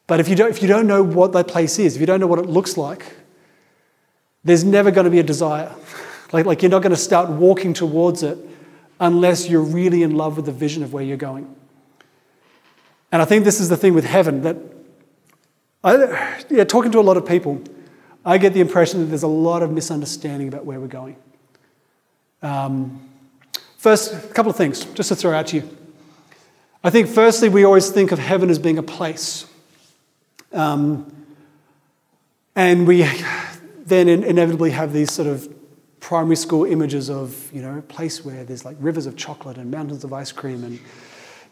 [0.06, 2.20] But if you, don't, if you don't know what that place is, if you don't
[2.20, 3.04] know what it looks like,
[4.44, 5.74] there's never going to be a desire.
[6.32, 8.38] like, like you're not going to start walking towards it
[9.00, 11.54] unless you're really in love with the vision of where you're going.
[13.10, 14.56] And I think this is the thing with heaven that,
[15.82, 17.62] I, yeah, talking to a lot of people,
[18.26, 21.14] I get the impression that there's a lot of misunderstanding about where we're going.
[22.42, 23.08] Um,
[23.78, 25.76] first, a couple of things just to throw out to you.
[26.82, 29.46] I think, firstly, we always think of heaven as being a place.
[30.52, 31.26] Um,
[32.56, 33.08] and we
[33.84, 35.48] then inevitably have these sort of
[36.00, 39.70] primary school images of, you know, a place where there's like rivers of chocolate and
[39.70, 40.80] mountains of ice cream and,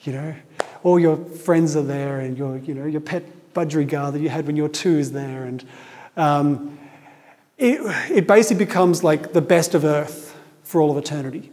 [0.02, 0.34] you know,
[0.82, 3.22] all your friends are there and your, you know, your pet
[3.54, 5.44] budgerigar that you had when you were two is there.
[5.44, 5.64] And
[6.16, 6.78] um,
[7.58, 11.52] it, it basically becomes like the best of earth for all of eternity.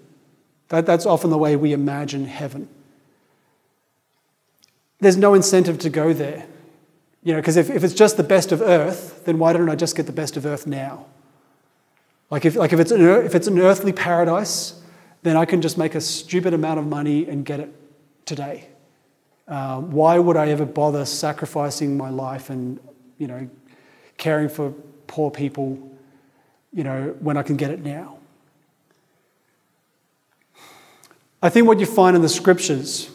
[0.69, 2.67] That, that's often the way we imagine heaven.
[4.99, 6.45] There's no incentive to go there.
[7.23, 9.75] You know, because if, if it's just the best of earth, then why don't I
[9.75, 11.05] just get the best of earth now?
[12.31, 14.81] Like if, like if, it's, an, if it's an earthly paradise,
[15.21, 17.69] then I can just make a stupid amount of money and get it
[18.25, 18.69] today.
[19.47, 22.79] Um, why would I ever bother sacrificing my life and,
[23.17, 23.49] you know,
[24.21, 24.71] caring for
[25.07, 25.77] poor people,
[26.71, 28.19] you know, when I can get it now?
[31.41, 33.09] I think what you find in the scriptures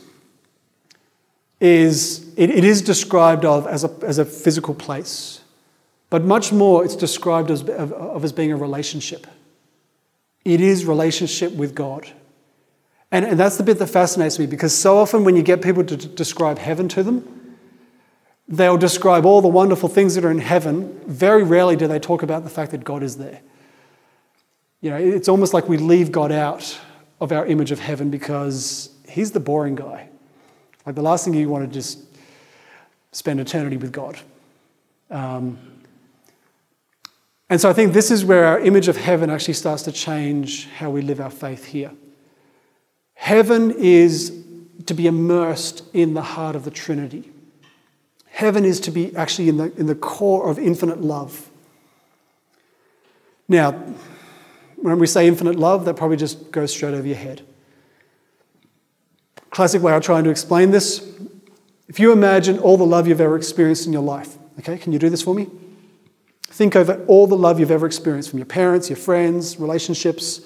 [1.60, 5.40] is it, it is described of as a, as a physical place,
[6.10, 9.28] but much more it's described as, of, of as being a relationship.
[10.44, 12.10] It is relationship with God.
[13.12, 15.84] And, and that's the bit that fascinates me because so often when you get people
[15.84, 17.35] to d- describe heaven to them,
[18.48, 21.00] they'll describe all the wonderful things that are in heaven.
[21.06, 23.40] Very rarely do they talk about the fact that God is there.
[24.80, 26.78] You know, it's almost like we leave God out
[27.20, 30.08] of our image of heaven because he's the boring guy.
[30.84, 31.98] Like the last thing you want to just
[33.12, 34.18] spend eternity with God.
[35.10, 35.58] Um,
[37.48, 40.66] and so I think this is where our image of heaven actually starts to change
[40.68, 41.92] how we live our faith here.
[43.14, 44.44] Heaven is
[44.86, 47.30] to be immersed in the heart of the Trinity.
[48.36, 51.48] Heaven is to be actually in the, in the core of infinite love.
[53.48, 53.72] Now,
[54.76, 57.40] when we say infinite love, that probably just goes straight over your head.
[59.48, 61.18] Classic way of trying to explain this
[61.88, 64.98] if you imagine all the love you've ever experienced in your life, okay, can you
[64.98, 65.48] do this for me?
[66.42, 70.42] Think over all the love you've ever experienced from your parents, your friends, relationships,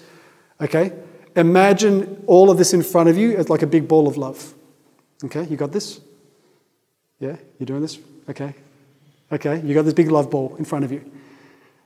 [0.61, 0.93] okay?
[1.35, 4.55] Imagine all of this in front of you as like a big ball of love.
[5.25, 6.01] Okay, you got this?
[7.21, 7.99] Yeah, you doing this?
[8.29, 8.55] Okay.
[9.31, 11.09] Okay, you got this big love ball in front of you.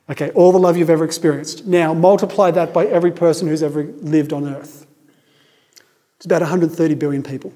[0.08, 1.66] Okay, all the love you've ever experienced.
[1.66, 4.86] Now, multiply that by every person who's ever lived on earth.
[6.16, 7.52] It's about 130 billion people.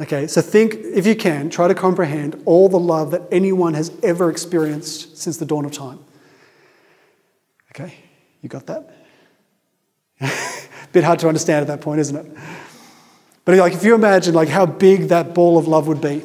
[0.00, 3.90] Okay, so think, if you can, try to comprehend all the love that anyone has
[4.02, 5.98] ever experienced since the dawn of time.
[7.72, 7.94] Okay,
[8.42, 8.94] you got that?
[10.92, 12.26] Bit hard to understand at that point, isn't it?
[13.44, 16.22] But like, if you imagine like how big that ball of love would be,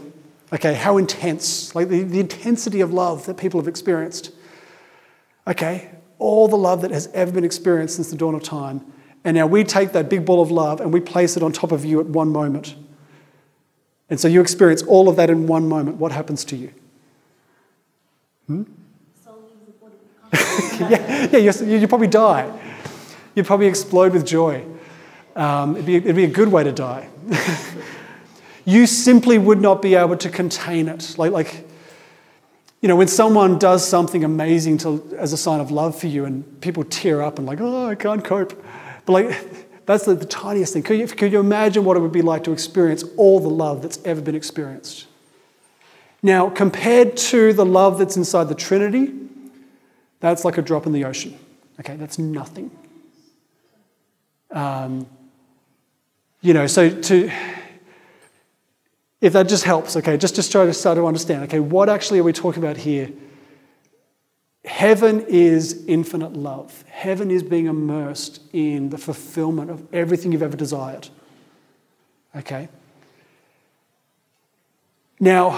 [0.53, 4.31] okay, how intense, like the, the intensity of love that people have experienced.
[5.47, 5.89] Okay,
[6.19, 8.85] all the love that has ever been experienced since the dawn of time.
[9.25, 11.71] And now we take that big ball of love and we place it on top
[11.71, 12.75] of you at one moment.
[14.09, 15.97] And so you experience all of that in one moment.
[15.97, 16.73] What happens to you?
[18.47, 18.63] Hmm?
[20.79, 22.51] yeah, yeah you, probably die.
[23.35, 24.65] You'd probably explode with joy.
[25.35, 27.09] Um, it'd, be, it'd be a good way to die.
[28.65, 31.15] you simply would not be able to contain it.
[31.17, 31.67] Like, like,
[32.82, 36.26] you know, when someone does something amazing to, as a sign of love for you
[36.26, 38.62] and people tear up and like, oh, I can't cope.
[39.06, 40.84] But like, that's the, the tiniest thing.
[40.84, 43.82] Could you, could you imagine what it would be like to experience all the love
[43.82, 45.08] that's ever been experienced?
[46.21, 49.13] Now, compared to the love that's inside the Trinity,
[50.21, 51.38] that's like a drop in the ocean.
[51.82, 52.71] Okay, that's nothing.
[54.52, 55.08] Um,
[56.41, 57.32] you know, so to,
[59.23, 62.19] if that just helps, okay, just, just try to start to understand, okay, what actually
[62.19, 63.09] are we talking about here?
[64.65, 66.83] Heaven is infinite love.
[66.89, 71.07] Heaven is being immersed in the fulfillment of everything you've ever desired.
[72.36, 72.67] Okay?
[75.21, 75.57] Now,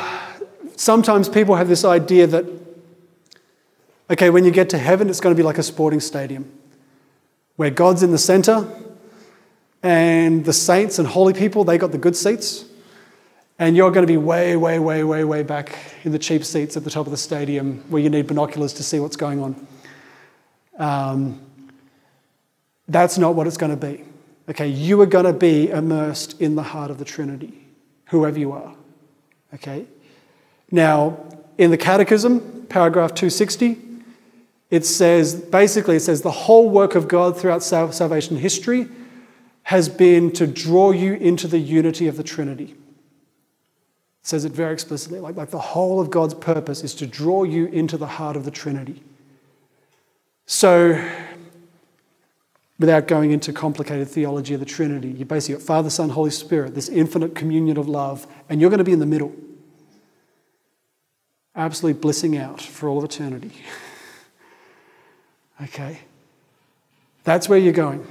[0.76, 2.46] sometimes people have this idea that,
[4.12, 6.52] okay, when you get to heaven, it's going to be like a sporting stadium
[7.56, 8.70] where God's in the center
[9.82, 12.66] and the saints and holy people, they got the good seats.
[13.58, 16.76] And you're going to be way, way, way, way, way back in the cheap seats
[16.76, 19.68] at the top of the stadium where you need binoculars to see what's going on.
[20.78, 21.42] Um,
[22.88, 24.04] that's not what it's going to be.
[24.50, 27.66] Okay, you are going to be immersed in the heart of the Trinity,
[28.08, 28.76] whoever you are.
[29.54, 29.86] Okay?
[30.70, 31.18] Now,
[31.58, 33.78] in the Catechism, paragraph 260,
[34.70, 38.88] it says basically, it says the whole work of God throughout salvation history
[39.64, 42.76] has been to draw you into the unity of the Trinity.
[44.26, 45.20] Says it very explicitly.
[45.20, 48.44] Like, like the whole of God's purpose is to draw you into the heart of
[48.44, 49.04] the Trinity.
[50.48, 51.00] So,
[52.80, 56.74] without going into complicated theology of the Trinity, you basically got Father, Son, Holy Spirit,
[56.74, 59.32] this infinite communion of love, and you're going to be in the middle.
[61.56, 63.52] Absolutely blissing out for all of eternity.
[65.62, 66.00] okay?
[67.26, 68.08] That's where you're going.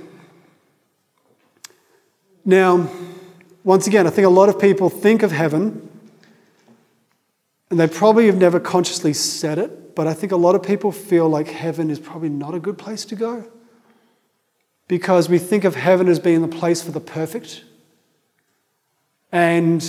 [2.44, 2.88] Now,
[3.64, 5.90] once again, I think a lot of people think of heaven,
[7.74, 10.92] and they probably have never consciously said it, but I think a lot of people
[10.92, 13.50] feel like heaven is probably not a good place to go.
[14.86, 17.64] Because we think of heaven as being the place for the perfect.
[19.32, 19.84] And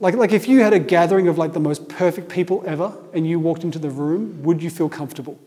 [0.00, 3.24] like, like if you had a gathering of like the most perfect people ever and
[3.24, 5.38] you walked into the room, would you feel comfortable?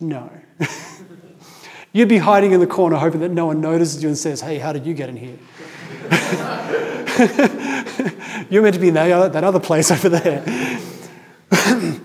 [0.00, 0.30] No.
[1.92, 4.56] You'd be hiding in the corner hoping that no one notices you and says, Hey,
[4.56, 5.36] how did you get in here?
[8.48, 10.80] You're meant to be in that other place over there.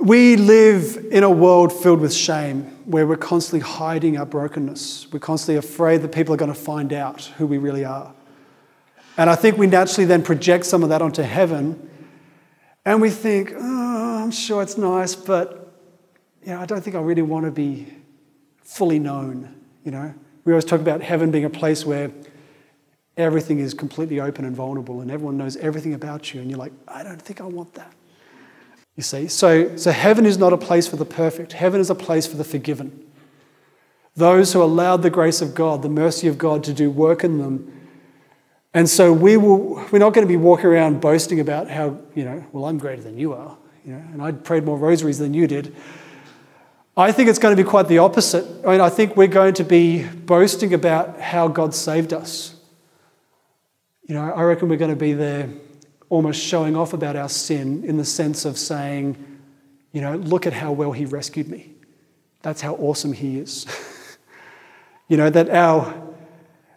[0.00, 5.06] we live in a world filled with shame where we're constantly hiding our brokenness.
[5.12, 8.12] We're constantly afraid that people are going to find out who we really are.
[9.16, 11.90] And I think we naturally then project some of that onto heaven
[12.84, 15.72] and we think, oh, I'm sure it's nice, but
[16.42, 17.86] you know, I don't think I really want to be
[18.62, 19.54] fully known,
[19.84, 20.12] you know.
[20.44, 22.10] We always talk about heaven being a place where
[23.16, 26.72] everything is completely open and vulnerable and everyone knows everything about you, and you're like,
[26.88, 27.92] I don't think I want that.
[28.96, 29.28] You see?
[29.28, 32.36] So, so heaven is not a place for the perfect, heaven is a place for
[32.36, 33.06] the forgiven.
[34.14, 37.38] Those who allowed the grace of God, the mercy of God to do work in
[37.38, 37.72] them
[38.74, 42.24] And so we will, we're not going to be walking around boasting about how, you
[42.24, 45.34] know, well, I'm greater than you are, you know, and I prayed more rosaries than
[45.34, 45.74] you did.
[46.96, 48.46] I think it's going to be quite the opposite.
[48.66, 52.54] I mean, I think we're going to be boasting about how God saved us.
[54.06, 55.48] You know, I reckon we're going to be there
[56.08, 59.16] almost showing off about our sin in the sense of saying,
[59.92, 61.72] you know, look at how well He rescued me.
[62.42, 63.66] That's how awesome He is.
[65.08, 65.94] you know, that our,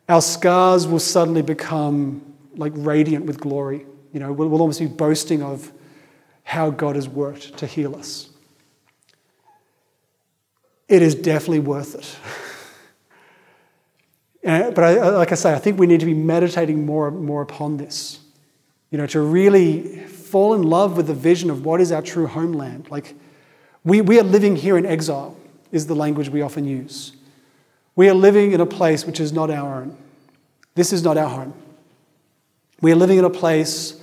[0.07, 3.85] our scars will suddenly become like radiant with glory.
[4.13, 5.71] You know, we'll, we'll almost be boasting of
[6.43, 8.29] how God has worked to heal us.
[10.87, 12.15] It is definitely worth it.
[14.45, 17.09] Uh, but I, uh, like I say, I think we need to be meditating more,
[17.09, 18.19] more upon this.
[18.91, 22.27] You know, to really fall in love with the vision of what is our true
[22.27, 22.89] homeland.
[22.91, 23.15] Like,
[23.83, 25.35] we, we are living here in exile,
[25.71, 27.13] is the language we often use.
[27.95, 29.97] We are living in a place which is not our own.
[30.75, 31.53] This is not our home.
[32.81, 33.99] We are living in a place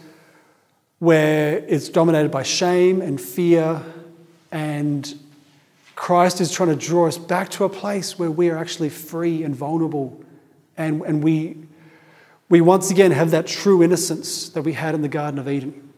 [0.98, 3.82] where it's dominated by shame and fear,
[4.50, 5.14] and
[5.94, 9.44] Christ is trying to draw us back to a place where we are actually free
[9.44, 10.24] and vulnerable,
[10.76, 11.56] and, and we,
[12.48, 15.90] we once again have that true innocence that we had in the Garden of Eden.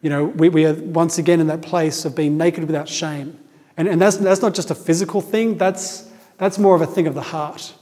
[0.00, 3.38] You know, we, we are once again in that place of being naked without shame.
[3.76, 7.06] And, and that's, that's not just a physical thing, that's, that's more of a thing
[7.06, 7.72] of the heart.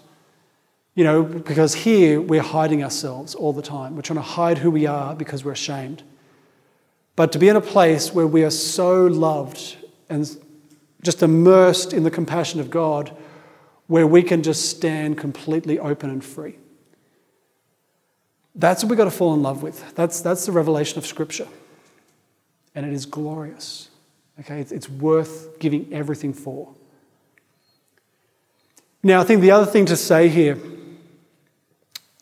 [0.95, 3.97] You know, because here we're hiding ourselves all the time.
[3.97, 6.03] We're trying to hide who we are because we're ashamed.
[7.17, 9.77] But to be in a place where we are so loved
[10.09, 10.29] and
[11.03, 13.17] just immersed in the compassion of God,
[13.91, 16.57] where we can just stand completely open and free.
[18.55, 19.97] That's what we've got to fall in love with.
[19.97, 21.49] That's, that's the revelation of Scripture.
[22.73, 23.89] And it is glorious.
[24.39, 26.73] Okay, it's, it's worth giving everything for.
[29.03, 30.57] Now, I think the other thing to say here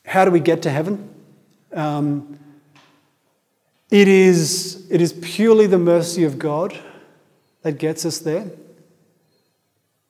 [0.07, 1.15] how do we get to heaven?
[1.75, 2.39] Um,
[3.91, 6.79] it, is, it is purely the mercy of God
[7.61, 8.51] that gets us there.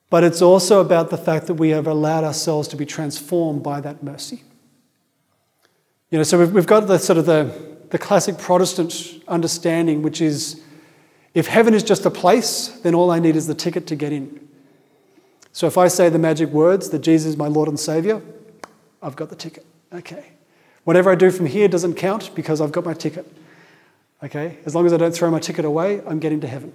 [0.09, 3.79] But it's also about the fact that we have allowed ourselves to be transformed by
[3.81, 4.43] that mercy.
[6.09, 10.21] You know, so we've, we've got the sort of the, the classic Protestant understanding, which
[10.21, 10.61] is
[11.35, 14.11] if heaven is just a place, then all I need is the ticket to get
[14.11, 14.47] in.
[15.51, 18.21] So if I say the magic words that Jesus is my Lord and Savior,
[19.01, 19.65] I've got the ticket.
[19.93, 20.25] Okay.
[20.83, 23.31] Whatever I do from here doesn't count because I've got my ticket.
[24.23, 24.57] Okay?
[24.65, 26.73] As long as I don't throw my ticket away, I'm getting to heaven.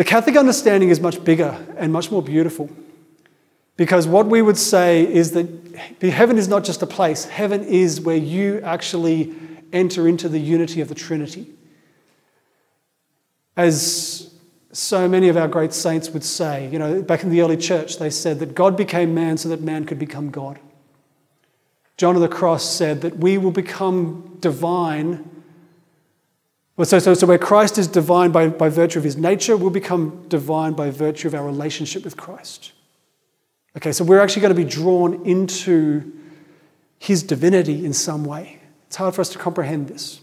[0.00, 2.70] The Catholic understanding is much bigger and much more beautiful
[3.76, 5.46] because what we would say is that
[6.00, 9.34] heaven is not just a place, heaven is where you actually
[9.74, 11.48] enter into the unity of the Trinity.
[13.58, 14.32] As
[14.72, 17.98] so many of our great saints would say, you know, back in the early church,
[17.98, 20.58] they said that God became man so that man could become God.
[21.98, 25.39] John of the Cross said that we will become divine.
[26.84, 30.24] So, so, so where Christ is divine by, by virtue of his nature, we'll become
[30.28, 32.72] divine by virtue of our relationship with Christ.
[33.76, 36.12] Okay, so we're actually going to be drawn into
[36.98, 38.60] his divinity in some way.
[38.86, 40.20] It's hard for us to comprehend this.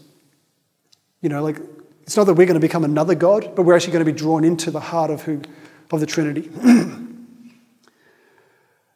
[1.20, 1.60] You know, like,
[2.02, 4.18] it's not that we're going to become another God, but we're actually going to be
[4.18, 5.42] drawn into the heart of, who,
[5.92, 6.50] of the Trinity.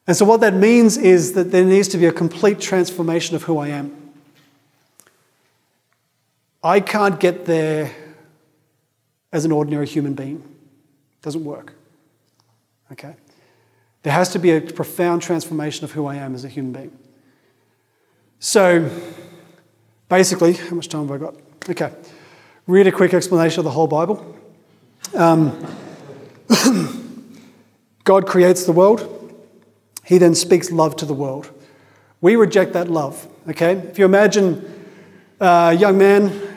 [0.06, 3.44] And so, what that means is that there needs to be a complete transformation of
[3.44, 4.01] who I am.
[6.62, 7.90] I can't get there
[9.32, 10.36] as an ordinary human being.
[10.36, 11.74] It doesn't work.
[12.92, 13.16] Okay?
[14.02, 16.98] There has to be a profound transformation of who I am as a human being.
[18.38, 18.90] So,
[20.08, 21.34] basically, how much time have I got?
[21.68, 21.92] Okay.
[22.66, 24.36] Read a quick explanation of the whole Bible.
[25.14, 25.66] Um,
[28.04, 29.08] God creates the world.
[30.04, 31.50] He then speaks love to the world.
[32.20, 33.72] We reject that love, okay?
[33.72, 34.68] If you imagine
[35.40, 36.51] a young man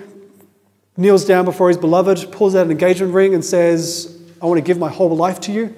[0.98, 4.64] kneels down before his beloved, pulls out an engagement ring, and says, I want to
[4.64, 5.76] give my whole life to you.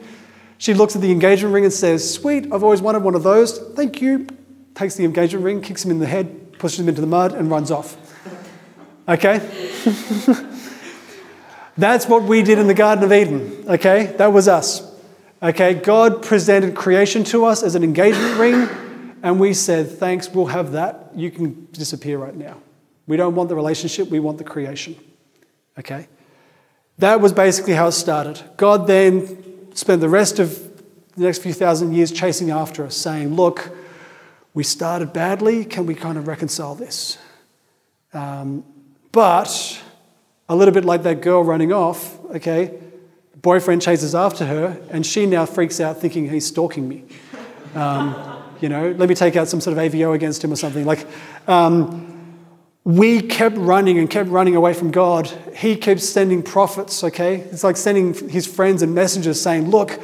[0.57, 3.59] She looks at the engagement ring and says, Sweet, I've always wanted one of those.
[3.76, 4.28] Thank you.
[4.74, 7.49] Takes the engagement ring, kicks him in the head, pushes him into the mud, and
[7.49, 7.95] runs off.
[9.07, 9.39] Okay?
[11.78, 14.07] That's what we did in the Garden of Eden, okay?
[14.18, 14.84] That was us.
[15.41, 18.68] Okay, God presented creation to us as an engagement ring,
[19.22, 21.11] and we said, Thanks, we'll have that.
[21.15, 22.57] You can disappear right now.
[23.05, 24.95] We don't want the relationship, we want the creation.
[25.80, 26.08] Okay?
[26.98, 28.42] That was basically how it started.
[28.58, 30.58] God then spent the rest of
[31.16, 33.72] the next few thousand years chasing after us, saying, Look,
[34.54, 35.66] we started badly.
[35.66, 37.18] Can we kind of reconcile this?
[38.14, 38.64] Um,
[39.12, 39.82] but
[40.50, 42.80] a little bit like that girl running off, okay,
[43.42, 47.04] boyfriend chases after her, and she now freaks out thinking he's stalking me.
[47.76, 50.84] Um, You know, let me take out some sort of AVO against him or something.
[50.84, 51.06] Like,
[51.48, 52.16] um,
[52.88, 55.28] we kept running and kept running away from God.
[55.54, 57.36] He kept sending prophets, okay?
[57.36, 60.00] It's like sending his friends and messengers saying, Look,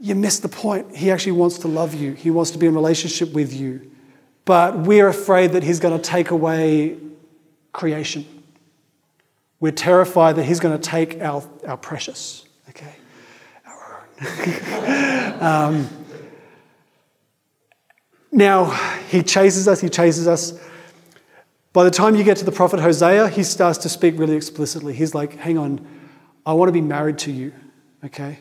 [0.00, 0.96] you missed the point.
[0.96, 3.90] He actually wants to love you, he wants to be in relationship with you.
[4.46, 6.96] But we're afraid that he's going to take away
[7.72, 8.24] creation.
[9.60, 12.94] We're terrified that he's going to take our, our precious, okay?
[13.66, 14.06] Our
[15.42, 15.88] um,
[18.32, 18.70] now,
[19.10, 20.58] he chases us, he chases us.
[21.78, 24.94] By the time you get to the prophet Hosea, he starts to speak really explicitly.
[24.94, 25.86] He's like, hang on,
[26.44, 27.52] I want to be married to you,
[28.04, 28.40] okay?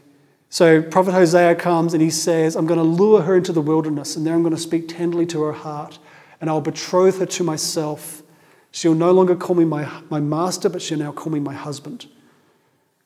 [0.50, 4.16] So, Prophet Hosea comes and he says, I'm going to lure her into the wilderness,
[4.16, 6.00] and there I'm going to speak tenderly to her heart,
[6.42, 8.24] and I'll betroth her to myself.
[8.72, 12.08] She'll no longer call me my, my master, but she'll now call me my husband.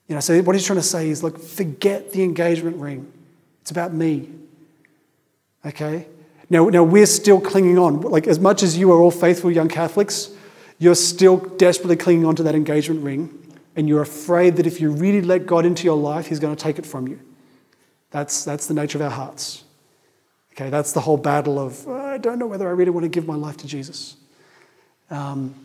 [0.08, 3.12] You know, so what he's trying to say is, look, forget the engagement ring.
[3.64, 4.30] It's about me.
[5.66, 6.08] Okay?
[6.52, 8.02] Now, now we're still clinging on.
[8.02, 10.32] Like, as much as you are all faithful young Catholics,
[10.80, 13.30] you're still desperately clinging on to that engagement ring,
[13.78, 16.62] and you're afraid that if you really let God into your life, He's going to
[16.62, 17.22] take it from you.
[18.10, 19.64] That's, that's the nature of our hearts.
[20.52, 23.26] Okay, that's the whole battle of, I don't know whether I really want to give
[23.26, 24.18] my life to Jesus.
[25.10, 25.56] Um,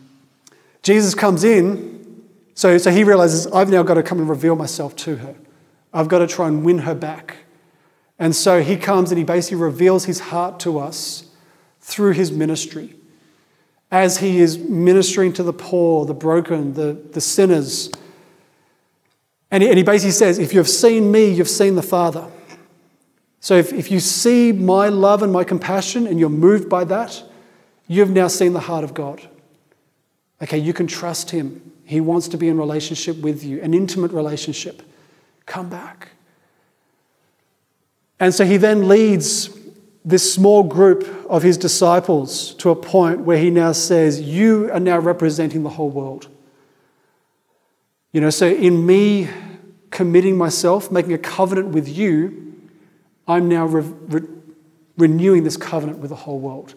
[0.83, 2.23] Jesus comes in,
[2.53, 5.35] so, so he realizes, I've now got to come and reveal myself to her.
[5.93, 7.35] I've got to try and win her back.
[8.19, 11.29] And so he comes and he basically reveals his heart to us
[11.81, 12.95] through his ministry.
[13.91, 17.91] As he is ministering to the poor, the broken, the, the sinners.
[19.49, 22.29] And he, and he basically says, If you've seen me, you've seen the Father.
[23.39, 27.23] So if, if you see my love and my compassion and you're moved by that,
[27.87, 29.21] you've now seen the heart of God.
[30.41, 31.71] Okay, you can trust him.
[31.85, 34.81] He wants to be in relationship with you, an intimate relationship.
[35.45, 36.09] Come back.
[38.19, 39.49] And so he then leads
[40.03, 44.79] this small group of his disciples to a point where he now says, You are
[44.79, 46.27] now representing the whole world.
[48.13, 49.29] You know, so in me
[49.91, 52.55] committing myself, making a covenant with you,
[53.27, 54.27] I'm now re- re-
[54.97, 56.73] renewing this covenant with the whole world.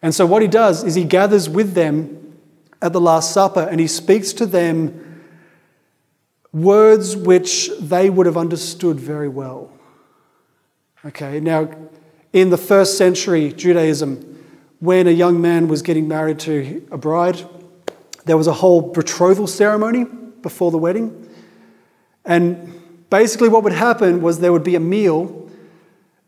[0.00, 2.38] And so what he does is he gathers with them
[2.80, 5.22] at the Last Supper and he speaks to them
[6.52, 9.70] words which they would have understood very well.
[11.04, 11.68] Okay, now
[12.32, 14.38] in the first century Judaism,
[14.78, 17.44] when a young man was getting married to a bride,
[18.24, 21.28] there was a whole betrothal ceremony before the wedding.
[22.24, 25.50] And basically, what would happen was there would be a meal,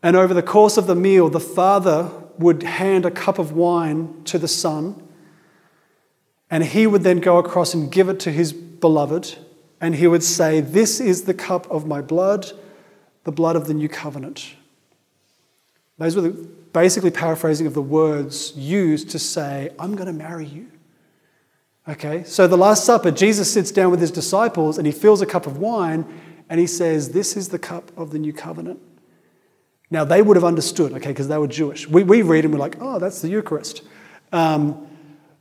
[0.02, 2.10] and over the course of the meal, the father
[2.40, 5.00] would hand a cup of wine to the son,
[6.50, 9.36] and he would then go across and give it to his beloved,
[9.80, 12.50] and he would say, This is the cup of my blood,
[13.22, 14.56] the blood of the new covenant.
[15.98, 16.30] Those were the,
[16.72, 20.70] basically paraphrasing of the words used to say, I'm going to marry you.
[21.86, 25.26] Okay, so the Last Supper, Jesus sits down with his disciples and he fills a
[25.26, 26.06] cup of wine
[26.48, 28.80] and he says, This is the cup of the new covenant.
[29.90, 31.86] Now, they would have understood, okay, because they were Jewish.
[31.86, 33.82] We, we read and we're like, Oh, that's the Eucharist.
[34.32, 34.88] Um,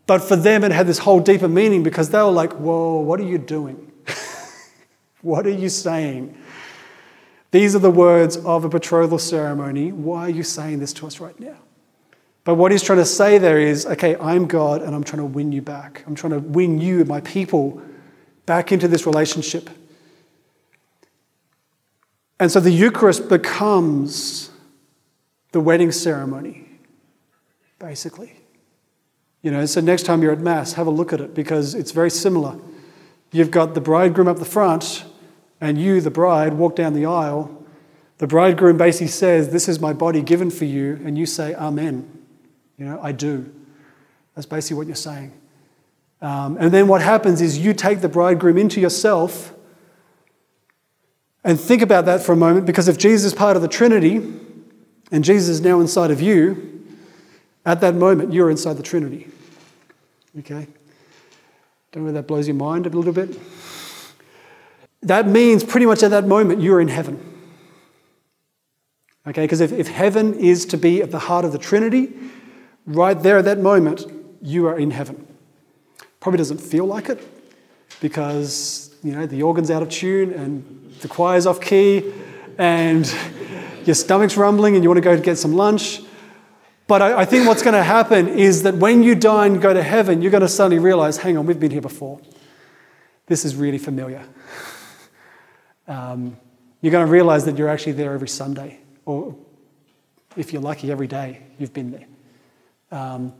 [0.06, 3.22] but for them, it had this whole deeper meaning because they were like, Whoa, what
[3.22, 3.91] are you doing?
[5.22, 6.38] what are you saying?
[7.54, 9.91] These are the words of a betrothal ceremony.
[9.91, 11.58] Why are you saying this to us right now?
[12.45, 15.28] But what he's trying to say there is okay, I'm God and I'm trying to
[15.28, 16.04] win you back.
[16.08, 17.80] I'm trying to win you, my people,
[18.47, 19.70] back into this relationship.
[22.39, 24.49] And so the Eucharist becomes
[25.51, 26.68] the wedding ceremony,
[27.78, 28.34] basically.
[29.43, 31.91] You know, so next time you're at Mass, have a look at it because it's
[31.91, 32.60] very similar.
[33.32, 35.06] You've got the bridegroom up the front,
[35.64, 37.64] and you, the bride, walk down the aisle,
[38.18, 42.20] the bridegroom basically says, This is my body given for you, and you say, Amen.
[42.78, 43.49] You know, I do.
[44.36, 45.32] That's basically what you're saying.
[46.22, 49.53] Um, and then what happens is you take the bridegroom into yourself
[51.45, 54.18] and think about that for a moment because if Jesus is part of the Trinity
[55.14, 56.86] and Jesus is now inside of you,
[57.66, 59.28] at that moment you're inside the Trinity.
[60.39, 60.68] Okay?
[61.93, 63.39] Don't know if that blows your mind a little bit.
[65.04, 67.20] That means pretty much at that moment you're in heaven.
[69.28, 72.12] Okay, because if, if heaven is to be at the heart of the Trinity,
[72.86, 74.06] right there at that moment,
[74.41, 75.28] you are in heaven.
[76.20, 77.26] Probably doesn't feel like it
[78.01, 82.14] because, you know, the organ's out of tune and the choir's off key
[82.58, 83.14] and
[83.86, 86.01] your stomach's rumbling and you want to go get some lunch.
[86.88, 89.74] But I, I think what's going to happen is that when you die and go
[89.74, 92.20] to heaven, you're going to suddenly realize hang on, we've been here before.
[93.28, 94.26] This is really familiar
[95.88, 96.38] um,
[96.82, 99.36] you're going to realize that you're actually there every Sunday or
[100.36, 102.08] If you're lucky, every day you've been there.
[102.92, 103.34] Um,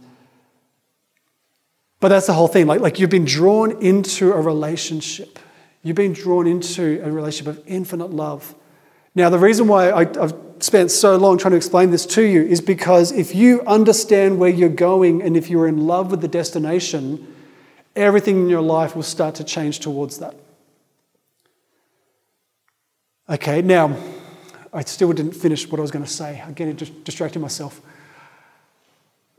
[2.00, 2.68] but that's the whole thing.
[2.68, 5.40] Like, like you've been drawn into a relationship.
[5.84, 8.56] You've been drawn into a relationship of infinite love.
[9.16, 12.42] Now, the reason why I, I've spent so long trying to explain this to you
[12.42, 16.28] is because if you understand where you're going and if you're in love with the
[16.28, 17.34] destination,
[17.96, 20.36] everything in your life will start to change towards that.
[23.30, 23.96] Okay, now,
[24.74, 26.42] I still didn't finish what I was going to say.
[26.46, 27.82] I'm getting distracted myself.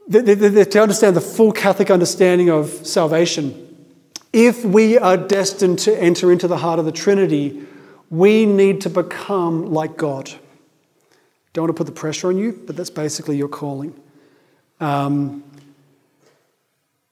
[0.08, 3.60] The, the, the, to understand the full Catholic understanding of salvation,
[4.32, 7.62] if we are destined to enter into the heart of the Trinity,
[8.10, 10.30] we need to become like God.
[11.52, 13.94] Don't want to put the pressure on you, but that's basically your calling.
[14.80, 15.44] Um,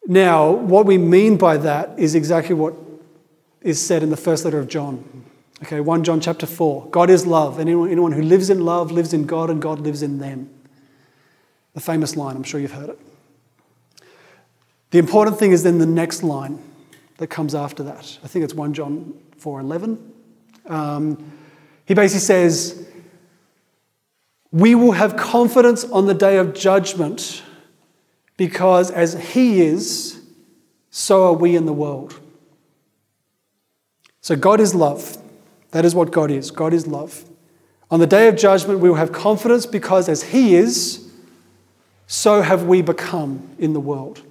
[0.06, 2.74] now, what we mean by that is exactly what
[3.60, 5.24] is said in the first letter of John.
[5.62, 6.88] Okay, 1 John chapter 4.
[6.90, 7.60] God is love.
[7.60, 10.50] Anyone, anyone who lives in love lives in God and God lives in them.
[11.74, 12.98] The famous line, I'm sure you've heard it.
[14.90, 16.58] The important thing is then the next line
[17.18, 18.18] that comes after that.
[18.24, 19.98] I think it's 1 John 4:11.
[20.66, 21.32] Um,
[21.86, 22.84] he basically says,
[24.50, 27.42] "We will have confidence on the day of judgment
[28.36, 30.20] because as he is,
[30.90, 32.18] so are we in the world."
[34.20, 35.21] So God is love.
[35.72, 36.50] That is what God is.
[36.50, 37.24] God is love.
[37.90, 41.10] On the day of judgment, we will have confidence because as He is,
[42.06, 44.22] so have we become in the world.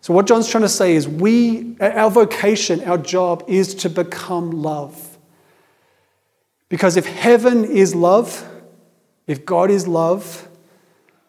[0.00, 4.50] So, what John's trying to say is, we, our vocation, our job is to become
[4.50, 5.18] love.
[6.70, 8.48] Because if heaven is love,
[9.26, 10.48] if God is love,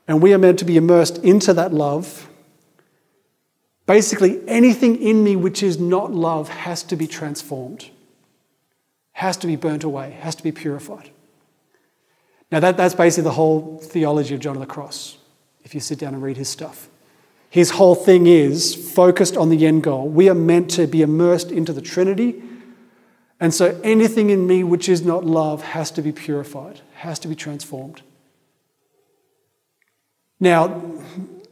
[0.07, 2.29] and we are meant to be immersed into that love,
[3.85, 7.89] basically anything in me which is not love has to be transformed
[9.14, 11.09] has to be burnt away, has to be purified.
[12.51, 15.18] Now, that, that's basically the whole theology of John of the Cross,
[15.64, 16.89] if you sit down and read his stuff.
[17.49, 20.07] His whole thing is focused on the end goal.
[20.07, 22.41] We are meant to be immersed into the Trinity.
[23.39, 27.28] And so anything in me which is not love has to be purified, has to
[27.28, 28.03] be transformed.
[30.39, 30.82] Now,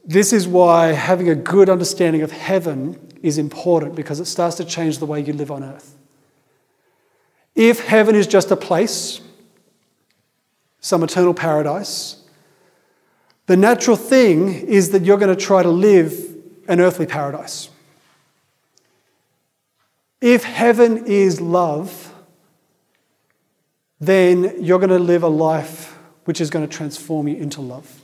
[0.05, 4.65] this is why having a good understanding of heaven is important because it starts to
[4.65, 5.98] change the way you live on earth.
[7.59, 9.19] If heaven is just a place,
[10.79, 12.23] some eternal paradise,
[13.47, 16.37] the natural thing is that you're going to try to live
[16.69, 17.69] an earthly paradise.
[20.21, 22.13] If heaven is love,
[23.99, 28.03] then you're going to live a life which is going to transform you into love.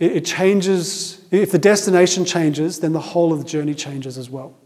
[0.00, 4.56] It, changes, if the destination changes, then the whole of the journey changes as well.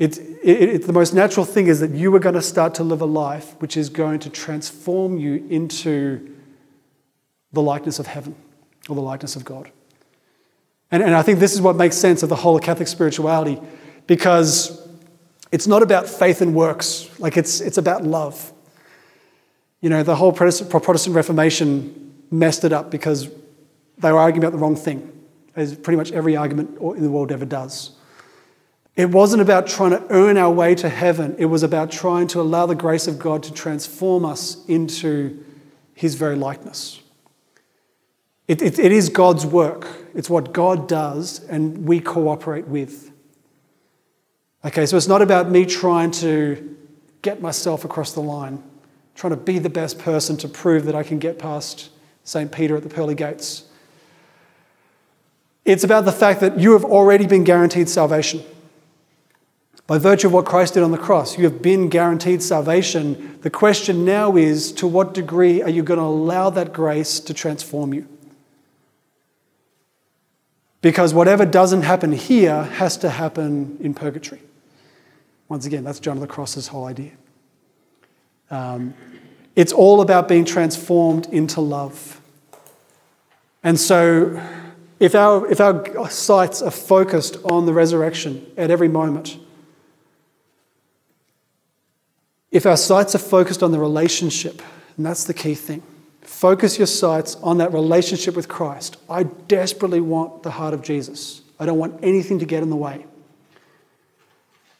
[0.00, 3.02] It's, it, the most natural thing is that you are going to start to live
[3.02, 6.36] a life which is going to transform you into
[7.52, 8.34] the likeness of heaven
[8.88, 9.70] or the likeness of God.
[10.90, 13.60] And, and I think this is what makes sense of the whole Catholic spirituality
[14.06, 14.88] because
[15.52, 18.54] it's not about faith and works, like it's, it's about love.
[19.82, 23.28] You know, the whole Protestant Reformation messed it up because
[23.98, 25.12] they were arguing about the wrong thing,
[25.56, 27.90] as pretty much every argument in the world ever does.
[28.96, 32.40] It wasn't about trying to earn our way to heaven, it was about trying to
[32.40, 35.44] allow the grace of God to transform us into
[35.94, 37.00] His very likeness.
[38.48, 43.12] It, it, it is God's work, it's what God does, and we cooperate with.
[44.64, 46.76] Okay, so it's not about me trying to
[47.22, 48.62] get myself across the line,
[49.14, 51.90] trying to be the best person to prove that I can get past
[52.24, 52.50] St.
[52.50, 53.64] Peter at the pearly gates.
[55.64, 58.42] It's about the fact that you have already been guaranteed salvation.
[59.90, 63.40] By virtue of what Christ did on the cross, you have been guaranteed salvation.
[63.42, 67.34] The question now is to what degree are you going to allow that grace to
[67.34, 68.06] transform you?
[70.80, 74.40] Because whatever doesn't happen here has to happen in purgatory.
[75.48, 77.10] Once again, that's John of the Cross's whole idea.
[78.48, 78.94] Um,
[79.56, 82.20] it's all about being transformed into love.
[83.64, 84.40] And so,
[85.00, 89.36] if our, if our sights are focused on the resurrection at every moment,
[92.50, 94.62] if our sights are focused on the relationship,
[94.96, 95.82] and that's the key thing,
[96.22, 98.96] focus your sights on that relationship with Christ.
[99.08, 101.42] I desperately want the heart of Jesus.
[101.58, 103.06] I don't want anything to get in the way.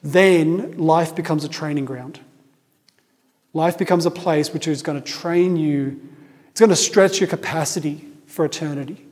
[0.02, 2.20] Then life becomes a training ground.
[3.52, 6.00] Life becomes a place which is going to train you,
[6.50, 9.04] it's going to stretch your capacity for eternity.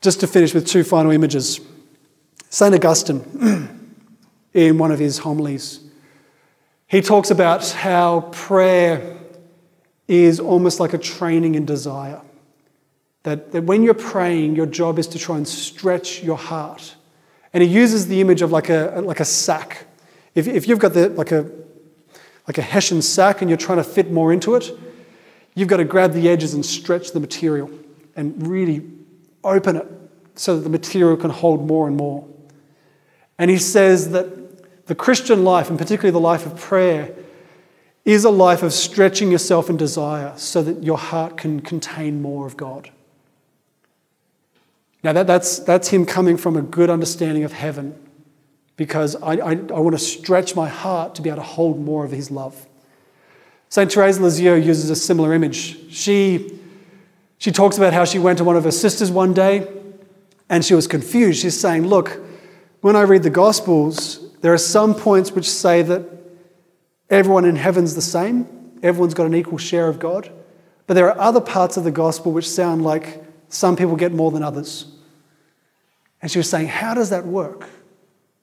[0.00, 1.60] Just to finish with two final images.
[2.50, 2.74] St.
[2.74, 3.70] Augustine.
[4.54, 5.80] in one of his homilies.
[6.86, 9.18] He talks about how prayer
[10.06, 12.20] is almost like a training in desire.
[13.24, 16.94] That, that when you're praying, your job is to try and stretch your heart.
[17.52, 19.86] And he uses the image of like a, like a sack.
[20.34, 21.50] If, if you've got the, like, a,
[22.46, 24.70] like a Hessian sack and you're trying to fit more into it,
[25.54, 27.70] you've got to grab the edges and stretch the material
[28.14, 28.82] and really
[29.42, 29.86] open it
[30.34, 32.28] so that the material can hold more and more.
[33.38, 34.43] And he says that
[34.86, 37.14] the Christian life, and particularly the life of prayer,
[38.04, 42.46] is a life of stretching yourself in desire so that your heart can contain more
[42.46, 42.90] of God.
[45.02, 47.98] Now, that, that's, that's him coming from a good understanding of heaven
[48.76, 52.04] because I, I, I want to stretch my heart to be able to hold more
[52.04, 52.66] of his love.
[53.68, 53.92] St.
[53.92, 55.92] Therese Lisieux uses a similar image.
[55.92, 56.58] She,
[57.38, 59.68] she talks about how she went to one of her sisters one day
[60.48, 61.42] and she was confused.
[61.42, 62.20] She's saying, Look,
[62.80, 66.02] when I read the Gospels, there are some points which say that
[67.08, 70.30] everyone in heaven's the same, everyone's got an equal share of God.
[70.86, 74.30] But there are other parts of the Gospel which sound like some people get more
[74.30, 74.84] than others.
[76.20, 77.70] And she was saying, How does that work?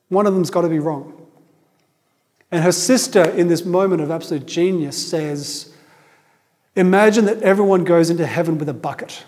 [0.09, 1.23] One of them's got to be wrong.
[2.49, 5.71] And her sister, in this moment of absolute genius, says,
[6.75, 9.23] Imagine that everyone goes into heaven with a bucket.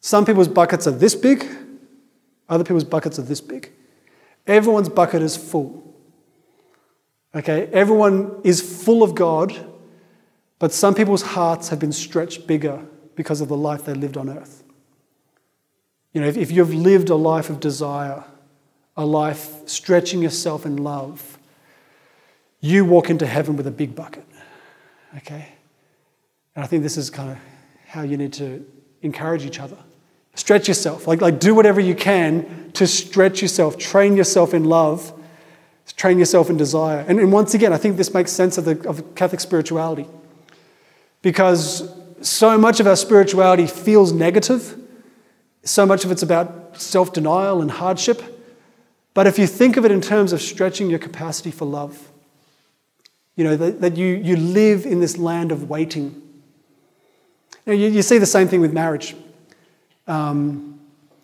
[0.00, 1.44] Some people's buckets are this big,
[2.48, 3.72] other people's buckets are this big.
[4.46, 5.82] Everyone's bucket is full.
[7.34, 9.54] Okay, everyone is full of God,
[10.58, 12.84] but some people's hearts have been stretched bigger
[13.16, 14.62] because of the life they lived on earth.
[16.12, 18.24] You know, if, if you've lived a life of desire,
[18.96, 21.38] a life stretching yourself in love,
[22.60, 24.24] you walk into heaven with a big bucket.
[25.16, 25.48] Okay?
[26.54, 27.38] And I think this is kind of
[27.86, 28.64] how you need to
[29.02, 29.78] encourage each other.
[30.34, 31.06] Stretch yourself.
[31.06, 33.78] Like, like do whatever you can to stretch yourself.
[33.78, 35.12] Train yourself in love.
[35.96, 37.04] Train yourself in desire.
[37.06, 40.06] And, and once again, I think this makes sense of, the, of Catholic spirituality.
[41.22, 41.88] Because
[42.20, 44.78] so much of our spirituality feels negative.
[45.62, 48.22] So much of it's about self denial and hardship.
[49.14, 52.10] But if you think of it in terms of stretching your capacity for love,
[53.36, 56.20] you know, that, that you, you live in this land of waiting.
[57.66, 59.14] You, you, you see the same thing with marriage.
[60.06, 60.80] Um,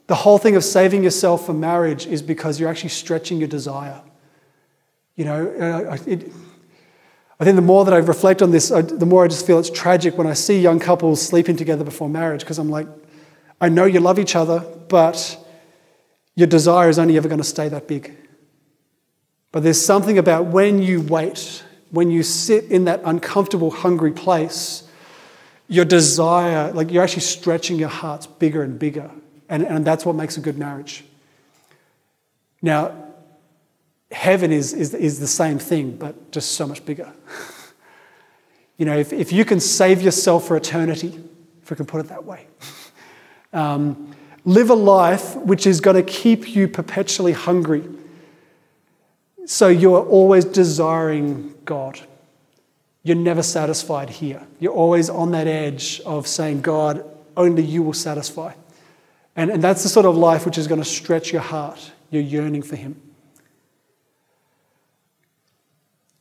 [0.06, 4.02] the whole thing of saving yourself for marriage is because you're actually stretching your desire.
[5.16, 5.46] You know,
[6.06, 6.32] it,
[7.38, 9.70] I think the more that I reflect on this, the more I just feel it's
[9.70, 12.86] tragic when I see young couples sleeping together before marriage because I'm like,
[13.60, 15.38] I know you love each other, but
[16.34, 18.16] your desire is only ever going to stay that big.
[19.52, 24.84] But there's something about when you wait, when you sit in that uncomfortable, hungry place,
[25.70, 29.08] your desire, like you're actually stretching your hearts bigger and bigger.
[29.48, 31.04] And, and that's what makes a good marriage.
[32.60, 32.92] Now,
[34.10, 37.12] heaven is, is, is the same thing, but just so much bigger.
[38.78, 41.20] you know, if, if you can save yourself for eternity,
[41.62, 42.48] if we can put it that way,
[43.52, 44.12] um,
[44.44, 47.84] live a life which is going to keep you perpetually hungry.
[49.46, 52.00] So you're always desiring God.
[53.02, 54.46] You're never satisfied here.
[54.58, 57.04] You're always on that edge of saying, God,
[57.36, 58.52] only you will satisfy.
[59.36, 62.22] And, and that's the sort of life which is going to stretch your heart, You're
[62.22, 63.00] yearning for Him.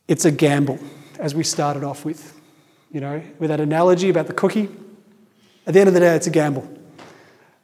[0.08, 0.78] It's a gamble,
[1.18, 2.38] as we started off with.
[2.90, 4.68] You know, with that analogy about the cookie.
[5.66, 6.68] At the end of the day, it's a gamble.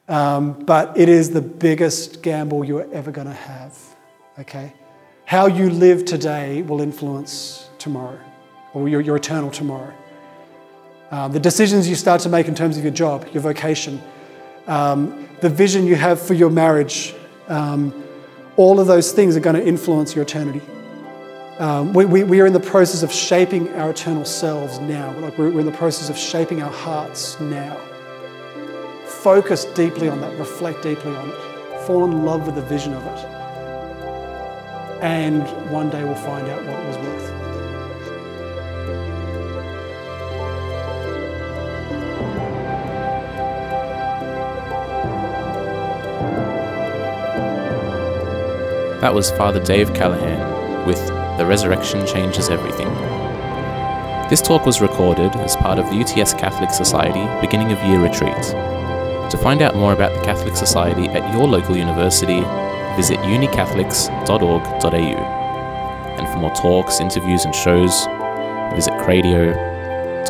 [0.09, 3.77] Um, but it is the biggest gamble you're ever going to have.
[4.39, 4.73] Okay?
[5.25, 8.21] How you live today will influence tomorrow
[8.77, 9.93] or your, your eternal tomorrow.
[11.11, 14.03] Um, the decisions you start to make in terms of your job, your vocation,
[14.67, 17.15] um, the vision you have for your marriage,
[17.49, 18.05] um,
[18.57, 20.61] all of those things are going to influence your eternity.
[21.59, 25.19] Um, we, we, we, are in the process of shaping our eternal selves now.
[25.21, 27.77] Like we're, we're in the process of shaping our hearts now.
[29.07, 33.07] Focus deeply on that, reflect deeply on it, fall in love with the vision of
[33.07, 33.25] it.
[35.03, 37.26] And one day we'll find out what it was worth.
[49.07, 50.99] That was Father Dave Callahan with
[51.39, 52.93] The Resurrection Changes Everything.
[54.29, 58.35] This talk was recorded as part of the UTS Catholic Society beginning of year retreat.
[59.31, 62.41] To find out more about the Catholic Society at your local university,
[62.97, 64.99] visit unicatholics.org.au.
[66.19, 68.07] And for more talks, interviews, and shows,
[68.75, 70.27] visit cradio.org.au.